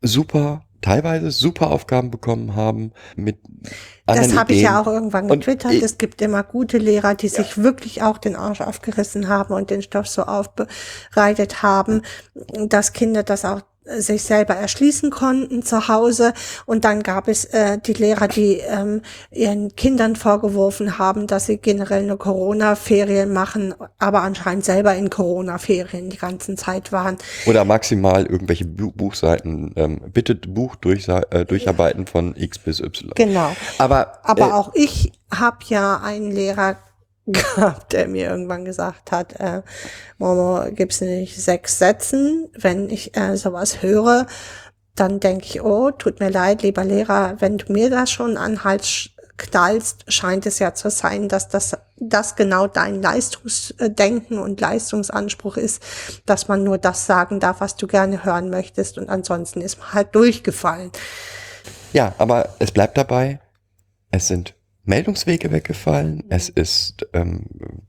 [0.00, 3.38] super teilweise super Aufgaben bekommen haben mit
[4.06, 5.72] Das habe ich ja auch irgendwann getwittert.
[5.74, 7.42] es gibt immer gute Lehrer, die ja.
[7.42, 12.02] sich wirklich auch den Arsch aufgerissen haben und den Stoff so aufbereitet haben,
[12.66, 13.62] dass Kinder das auch
[13.98, 16.32] sich selber erschließen konnten zu Hause.
[16.66, 21.58] Und dann gab es äh, die Lehrer, die ähm, ihren Kindern vorgeworfen haben, dass sie
[21.58, 27.16] generell eine Corona-Ferien machen, aber anscheinend selber in Corona-Ferien die ganzen Zeit waren.
[27.46, 33.12] Oder maximal irgendwelche Buchseiten, ähm, bitte Buch durch, äh, durcharbeiten von X bis Y.
[33.14, 33.54] Genau.
[33.78, 36.76] Aber, aber äh, auch ich habe ja einen Lehrer
[37.56, 39.62] gehabt, der mir irgendwann gesagt hat, äh,
[40.18, 42.48] Momo, gibt's nicht sechs Sätzen?
[42.56, 44.26] Wenn ich äh, sowas höre,
[44.94, 48.64] dann denke ich, oh, tut mir leid, lieber Lehrer, wenn du mir das schon an
[48.64, 49.10] Hals
[49.40, 55.82] knallst, scheint es ja zu sein, dass das, das genau dein Leistungsdenken und Leistungsanspruch ist,
[56.26, 59.94] dass man nur das sagen darf, was du gerne hören möchtest und ansonsten ist man
[59.94, 60.90] halt durchgefallen.
[61.92, 63.40] Ja, aber es bleibt dabei,
[64.10, 64.54] es sind
[64.84, 67.46] Meldungswege weggefallen, es ist ähm,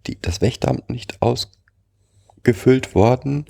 [0.07, 3.45] die, das Wächteramt nicht ausgefüllt worden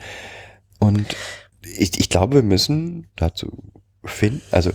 [0.79, 1.15] und
[1.63, 3.71] ich, ich glaube, wir müssen dazu
[4.03, 4.71] finden, also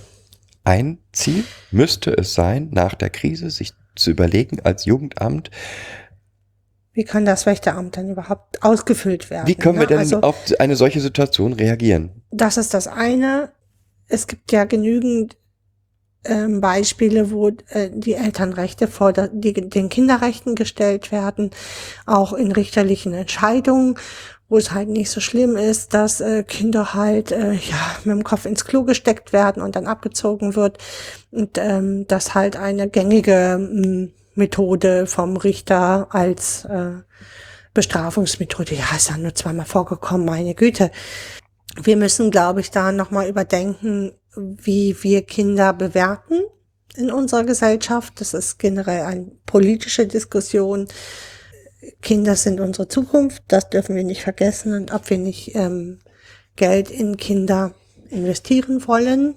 [0.65, 5.51] ein Ziel müsste es sein, nach der Krise sich zu überlegen als Jugendamt,
[6.97, 9.47] wie kann das Wächteramt dann überhaupt ausgefüllt werden?
[9.47, 12.23] Wie können wir denn also, auf eine solche Situation reagieren?
[12.31, 13.53] Das ist das eine.
[14.09, 15.37] Es gibt ja genügend
[16.29, 21.51] ähm, Beispiele, wo äh, die Elternrechte vor der, die, den Kinderrechten gestellt werden,
[22.07, 23.97] auch in richterlichen Entscheidungen,
[24.49, 28.25] wo es halt nicht so schlimm ist, dass äh, Kinder halt äh, ja mit dem
[28.25, 30.79] Kopf ins Klo gesteckt werden und dann abgezogen wird
[31.31, 36.93] und ähm, das halt eine gängige ähm, Methode vom Richter als äh,
[37.75, 38.75] Bestrafungsmethode.
[38.75, 40.91] Ja, ist ja nur zweimal vorgekommen, meine Güte.
[41.81, 46.43] Wir müssen, glaube ich, da nochmal überdenken, wie wir Kinder bewerten
[46.97, 48.21] in unserer Gesellschaft.
[48.21, 50.89] Das ist generell eine politische Diskussion.
[52.03, 54.75] Kinder sind unsere Zukunft, das dürfen wir nicht vergessen.
[54.75, 56.01] Und ob wir nicht ähm,
[56.57, 57.75] Geld in Kinder
[58.11, 59.35] investieren wollen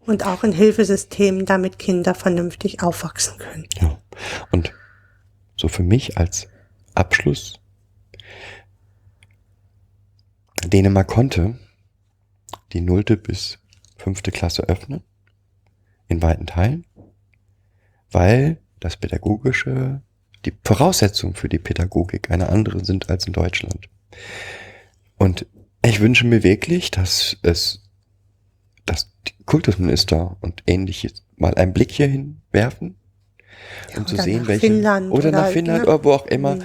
[0.00, 3.66] und auch in Hilfesystemen, damit Kinder vernünftig aufwachsen können.
[3.80, 3.98] Ja,
[4.50, 4.72] und
[5.56, 6.48] so für mich als
[6.94, 7.60] Abschluss,
[10.64, 11.58] Dänemark konnte
[12.74, 13.58] die nullte bis
[13.96, 15.02] fünfte Klasse öffnen,
[16.08, 16.84] in weiten Teilen,
[18.10, 20.02] weil das Pädagogische,
[20.44, 23.88] die Voraussetzungen für die Pädagogik eine andere sind als in Deutschland.
[25.16, 25.46] Und
[25.84, 27.82] ich wünsche mir wirklich, dass es,
[28.84, 32.96] dass die Kultusminister und ähnliches mal einen Blick hierhin werfen,
[33.96, 36.62] um ja, zu sehen, welche, Finnland oder, nach Finnland oder wo auch immer, mhm.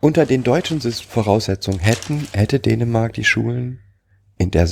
[0.00, 3.80] unter den deutschen Voraussetzungen hätten, hätte Dänemark die Schulen
[4.36, 4.68] in der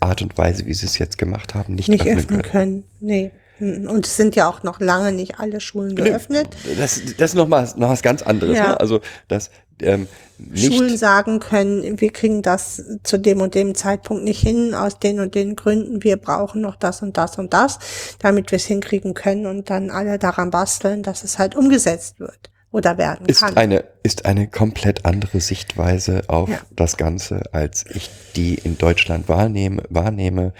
[0.00, 2.50] Art und Weise, wie sie es jetzt gemacht haben, nicht, Nicht öffnen, öffnen können.
[2.52, 2.84] können.
[3.00, 3.30] Nee.
[3.60, 6.48] Und es sind ja auch noch lange nicht alle Schulen geöffnet.
[6.78, 8.56] Das, das ist noch mal noch was ganz anderes.
[8.56, 8.68] Ja.
[8.68, 8.80] Ne?
[8.80, 9.50] Also das
[9.82, 10.06] ähm,
[10.38, 15.00] nicht Schulen sagen können, wir kriegen das zu dem und dem Zeitpunkt nicht hin, aus
[15.00, 17.80] den und den Gründen, wir brauchen noch das und das und das,
[18.20, 22.50] damit wir es hinkriegen können und dann alle daran basteln, dass es halt umgesetzt wird
[22.70, 23.56] oder werden ist kann.
[23.56, 26.60] eine ist eine komplett andere Sichtweise auf Ja.
[26.70, 29.82] das Ganze, als ich die in Deutschland wahrnehme.
[29.88, 30.52] wahrnehme.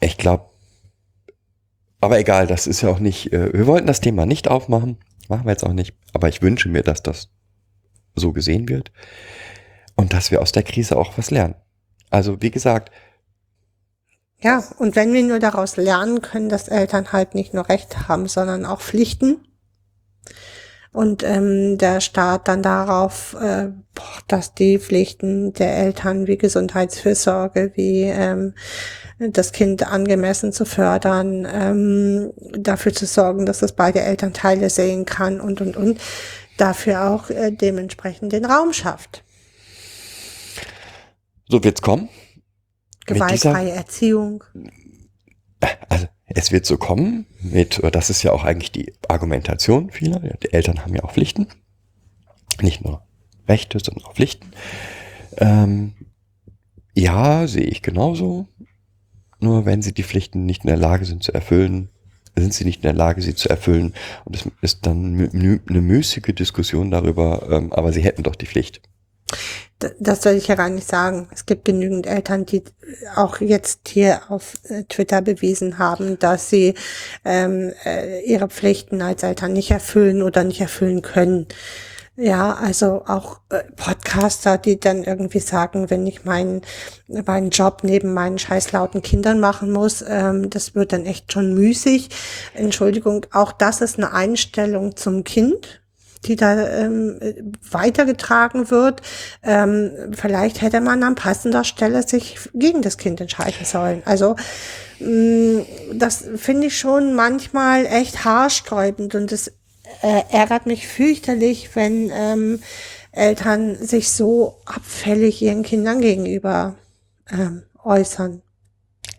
[0.00, 0.44] Ich glaube,
[2.00, 3.32] aber egal, das ist ja auch nicht.
[3.32, 4.98] Äh, wir wollten das Thema nicht aufmachen,
[5.28, 5.94] machen wir jetzt auch nicht.
[6.12, 7.30] Aber ich wünsche mir, dass das
[8.14, 8.92] so gesehen wird
[9.96, 11.54] und dass wir aus der Krise auch was lernen.
[12.10, 12.90] Also wie gesagt,
[14.40, 18.28] Ja, und wenn wir nur daraus lernen können, dass Eltern halt nicht nur Rechte haben,
[18.28, 19.40] sondern auch Pflichten
[20.96, 23.68] und ähm, der Staat dann darauf, äh,
[24.28, 28.54] dass die Pflichten der Eltern wie Gesundheitsfürsorge, wie ähm,
[29.18, 35.38] das Kind angemessen zu fördern, ähm, dafür zu sorgen, dass es beide Elternteile sehen kann
[35.38, 36.00] und und und
[36.56, 39.22] dafür auch äh, dementsprechend den Raum schafft.
[41.46, 42.08] so wird's kommen.
[43.04, 44.44] Gewaltfreie Erziehung.
[45.90, 46.06] Also
[46.36, 50.20] es wird so kommen mit, oder das ist ja auch eigentlich die Argumentation vieler.
[50.20, 51.46] Die Eltern haben ja auch Pflichten.
[52.60, 53.02] Nicht nur
[53.48, 54.50] Rechte, sondern auch Pflichten.
[55.38, 55.94] Ähm,
[56.94, 58.48] ja, sehe ich genauso.
[59.40, 61.88] Nur wenn sie die Pflichten nicht in der Lage sind zu erfüllen,
[62.36, 63.94] sind sie nicht in der Lage, sie zu erfüllen.
[64.26, 68.82] Und es ist dann eine müßige Diskussion darüber, ähm, aber sie hätten doch die Pflicht.
[69.78, 71.28] Das soll ich ja gar nicht sagen.
[71.32, 72.64] Es gibt genügend Eltern, die
[73.14, 76.74] auch jetzt hier auf äh, Twitter bewiesen haben, dass sie
[77.24, 81.46] ähm, äh, ihre Pflichten als Eltern nicht erfüllen oder nicht erfüllen können.
[82.18, 86.62] Ja, also auch äh, Podcaster, die dann irgendwie sagen, wenn ich meinen
[87.08, 92.08] meinen Job neben meinen scheißlauten Kindern machen muss, ähm, das wird dann echt schon müßig.
[92.54, 95.82] Entschuldigung, auch das ist eine Einstellung zum Kind
[96.26, 97.34] die da ähm, äh,
[97.70, 99.02] weitergetragen wird.
[99.42, 104.02] Ähm, vielleicht hätte man an passender Stelle sich gegen das Kind entscheiden sollen.
[104.04, 104.36] Also
[105.00, 105.64] mh,
[105.94, 109.48] das finde ich schon manchmal echt haarsträubend und es
[110.02, 112.60] äh, ärgert mich fürchterlich, wenn ähm,
[113.12, 116.74] Eltern sich so abfällig ihren Kindern gegenüber
[117.30, 118.42] ähm, äußern.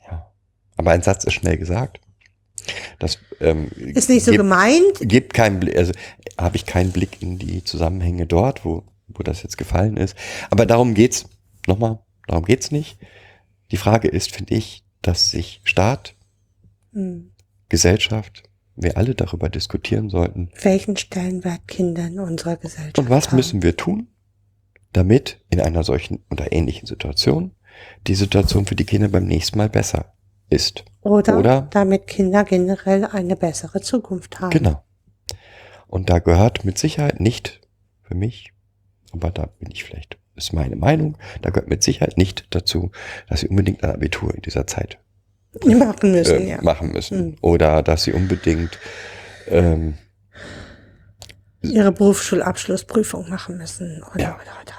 [0.10, 0.32] Ja.
[0.78, 2.00] Aber ein Satz ist schnell gesagt.
[3.00, 5.00] Das ähm, Ist nicht so gibt- gemeint.
[5.02, 5.92] gibt keinen Blick, also
[6.38, 10.16] habe ich keinen Blick in die Zusammenhänge dort, wo, wo das jetzt gefallen ist.
[10.50, 11.26] Aber darum geht's,
[11.68, 12.98] nochmal, darum geht's nicht.
[13.72, 16.16] Die Frage ist, finde ich, dass sich Staat,
[16.94, 17.32] Hm.
[17.70, 18.44] Gesellschaft,
[18.76, 20.50] wir alle darüber diskutieren sollten.
[20.62, 23.36] Welchen Stellenwert Kinder in unserer Gesellschaft Und was haben.
[23.36, 24.08] müssen wir tun,
[24.94, 27.52] damit in einer solchen oder ähnlichen Situation
[28.08, 30.14] die Situation für die Kinder beim nächsten Mal besser
[30.50, 30.86] ist.
[31.02, 34.50] Oder, Oder- damit Kinder generell eine bessere Zukunft haben.
[34.52, 34.84] Genau.
[35.88, 37.62] Und da gehört mit Sicherheit nicht
[38.02, 38.52] für mich,
[39.14, 42.92] aber da bin ich vielleicht, ist meine Meinung, da gehört mit Sicherheit nicht dazu,
[43.30, 45.00] dass sie unbedingt ein Abitur in dieser Zeit
[45.66, 46.62] machen müssen, äh, ja.
[46.62, 47.26] machen müssen.
[47.30, 47.36] Mhm.
[47.42, 48.78] Oder dass sie unbedingt
[49.48, 49.96] ähm,
[51.62, 54.04] Ihre Berufsschulabschlussprüfung machen müssen.
[54.14, 54.36] Oder, Ja.
[54.36, 54.74] oder, oder.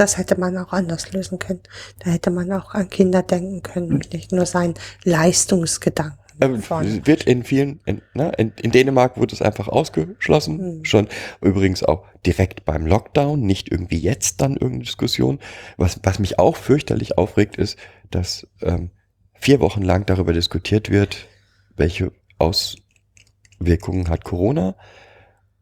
[0.00, 1.60] Das hätte man auch anders lösen können.
[1.98, 4.72] Da hätte man auch an Kinder denken können und nicht nur seinen
[5.04, 6.18] Leistungsgedanken.
[6.40, 6.62] Ähm,
[7.04, 10.84] wird in vielen, in, ne, in, in Dänemark wurde es einfach ausgeschlossen, Mhm.
[10.86, 11.08] schon
[11.42, 15.38] übrigens auch direkt beim Lockdown, nicht irgendwie jetzt dann irgendeine Diskussion.
[15.76, 17.76] Was, was mich auch fürchterlich aufregt, ist,
[18.10, 18.92] dass ähm,
[19.34, 21.28] vier Wochen lang darüber diskutiert wird,
[21.76, 24.76] welche Auswirkungen hat Corona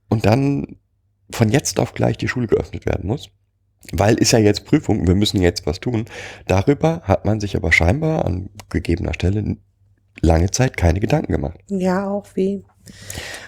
[0.09, 0.77] und dann
[1.33, 3.31] von jetzt auf gleich die Schule geöffnet werden muss.
[3.93, 6.07] Weil ist ja jetzt Prüfung, wir müssen jetzt was tun.
[6.47, 9.57] Darüber hat man sich aber scheinbar an gegebener Stelle
[10.21, 11.59] lange Zeit keine Gedanken gemacht.
[11.69, 12.65] Ja, auch wie.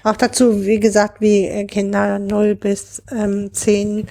[0.03, 4.07] Auch dazu, wie gesagt, wie äh, Kinder 0 bis ähm, 10,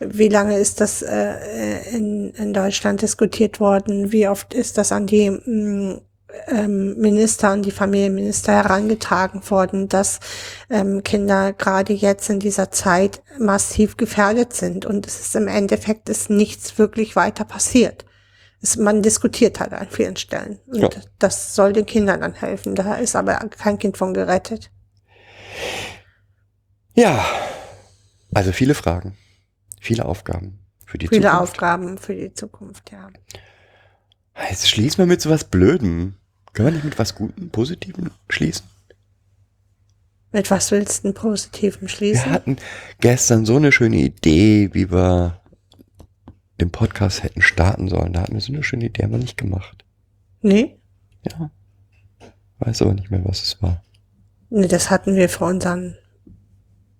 [0.00, 4.10] wie lange ist das äh, in, in Deutschland diskutiert worden?
[4.12, 6.00] Wie oft ist das an die mh,
[6.48, 10.20] ähm, Minister, an die Familienminister herangetragen worden, dass
[10.70, 16.08] ähm, Kinder gerade jetzt in dieser Zeit massiv gefährdet sind und es ist im Endeffekt
[16.08, 18.04] ist nichts wirklich weiter passiert.
[18.60, 20.58] Es, man diskutiert halt an vielen Stellen.
[20.66, 20.88] Und Ja.
[21.18, 22.74] das soll den Kindern dann helfen.
[22.74, 24.70] Da ist aber kein Kind von gerettet.
[26.94, 27.24] Ja,
[28.34, 29.16] also viele Fragen,
[29.80, 31.42] viele Aufgaben für die Viele Zukunft.
[31.42, 33.08] Aufgaben für die Zukunft, ja.
[34.48, 36.16] Jetzt schließen wir mit so was Blödem.
[36.52, 38.66] Können wir nicht mit was Gutem, Positivem schließen?
[40.32, 42.30] Mit was willst du denn Positivem Wir schließen?
[42.30, 42.56] hatten
[43.00, 45.40] gestern so eine schöne Idee, wie wir
[46.60, 48.12] den Podcast hätten starten sollen.
[48.12, 49.84] Da hatten wir so eine schöne Idee, haben wir nicht gemacht.
[50.40, 50.78] Nee?
[51.30, 51.50] Ja.
[52.58, 53.82] Weiß aber nicht mehr, was es war.
[54.50, 55.96] Nee, das hatten wir für unseren,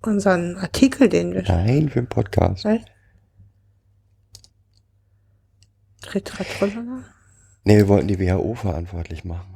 [0.02, 2.64] unseren Artikel, den wir Nein, für den Podcast.
[2.64, 2.90] Echt?
[7.64, 9.46] Nee, wir wollten die WHO verantwortlich machen.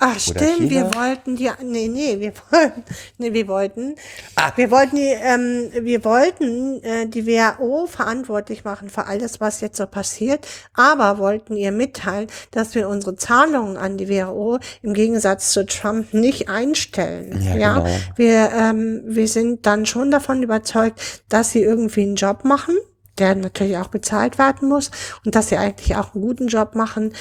[0.00, 0.94] Ach, Oder stimmt, wir China?
[0.94, 2.84] wollten die, nee, nee, wir wollten,
[3.18, 3.96] nee, wir wollten,
[4.36, 4.52] Ah.
[4.54, 9.76] wir wollten die, ähm, wir wollten äh, die WHO verantwortlich machen für alles, was jetzt
[9.76, 15.50] so passiert, aber wollten ihr mitteilen, dass wir unsere Zahlungen an die WHO im Gegensatz
[15.52, 17.42] zu Trump nicht einstellen.
[17.42, 17.96] Ja, Ja, genau.
[18.14, 22.76] wir, ähm, wir sind dann schon davon überzeugt, dass sie irgendwie einen Job machen,
[23.18, 24.90] der natürlich auch bezahlt werden muss
[25.24, 27.12] und dass sie eigentlich auch einen guten Job machen.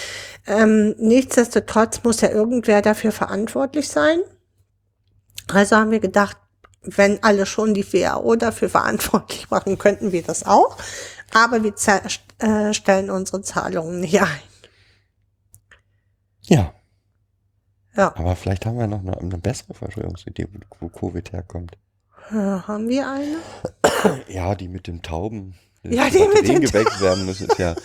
[0.45, 4.19] Ähm, nichtsdestotrotz muss ja irgendwer dafür verantwortlich sein.
[5.51, 6.37] Also haben wir gedacht,
[6.83, 10.77] wenn alle schon die WHO dafür verantwortlich machen, könnten wir das auch.
[11.33, 11.73] Aber wir
[12.39, 14.39] äh, stellen unsere Zahlungen nicht ein.
[16.43, 16.73] Ja.
[17.95, 21.77] Ja, Aber vielleicht haben wir noch eine, eine bessere Verschwörungsidee, wo, wo Covid herkommt.
[22.29, 23.37] äh, haben wir eine?
[24.27, 25.55] Ja, die mit den Tauben.
[25.83, 27.75] Ja, die mit den geweckt werden müssen, ist ja.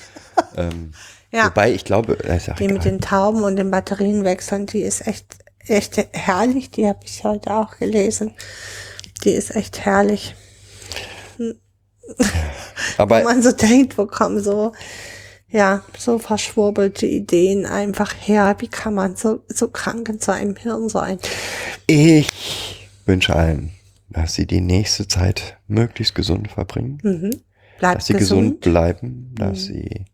[0.56, 0.92] Ähm,
[1.32, 1.46] Ja.
[1.46, 5.38] Wobei, ich glaube, auch Die mit den Tauben und den Batterien wechseln, die ist echt,
[5.66, 6.70] echt herrlich.
[6.70, 8.34] Die habe ich heute auch gelesen.
[9.24, 10.34] Die ist echt herrlich.
[12.98, 14.72] Aber Wenn man so denkt, wo kommen so,
[15.48, 18.54] ja, so verschwurbelte Ideen einfach her.
[18.58, 21.18] Wie kann man so, so krank in seinem Hirn sein?
[21.86, 22.28] ich
[23.06, 23.70] wünsche allen,
[24.10, 26.98] dass sie die nächste Zeit möglichst gesund verbringen.
[27.02, 27.40] Mhm.
[27.82, 28.60] Bleibt dass sie gesund, gesund.
[28.60, 30.04] bleiben, dass sie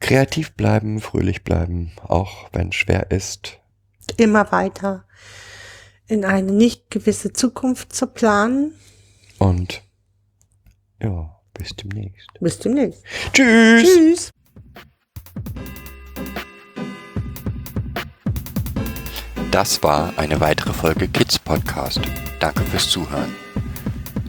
[0.00, 3.58] kreativ bleiben, fröhlich bleiben, auch wenn es schwer ist.
[4.16, 5.04] Immer weiter
[6.06, 8.72] in eine nicht gewisse Zukunft zu planen.
[9.36, 9.82] Und
[11.02, 12.30] ja, bis demnächst.
[12.40, 13.04] Bis demnächst.
[13.34, 13.82] Tschüss.
[13.82, 14.30] Tschüss.
[19.50, 22.00] Das war eine weitere Folge Kids Podcast.
[22.40, 23.36] Danke fürs Zuhören.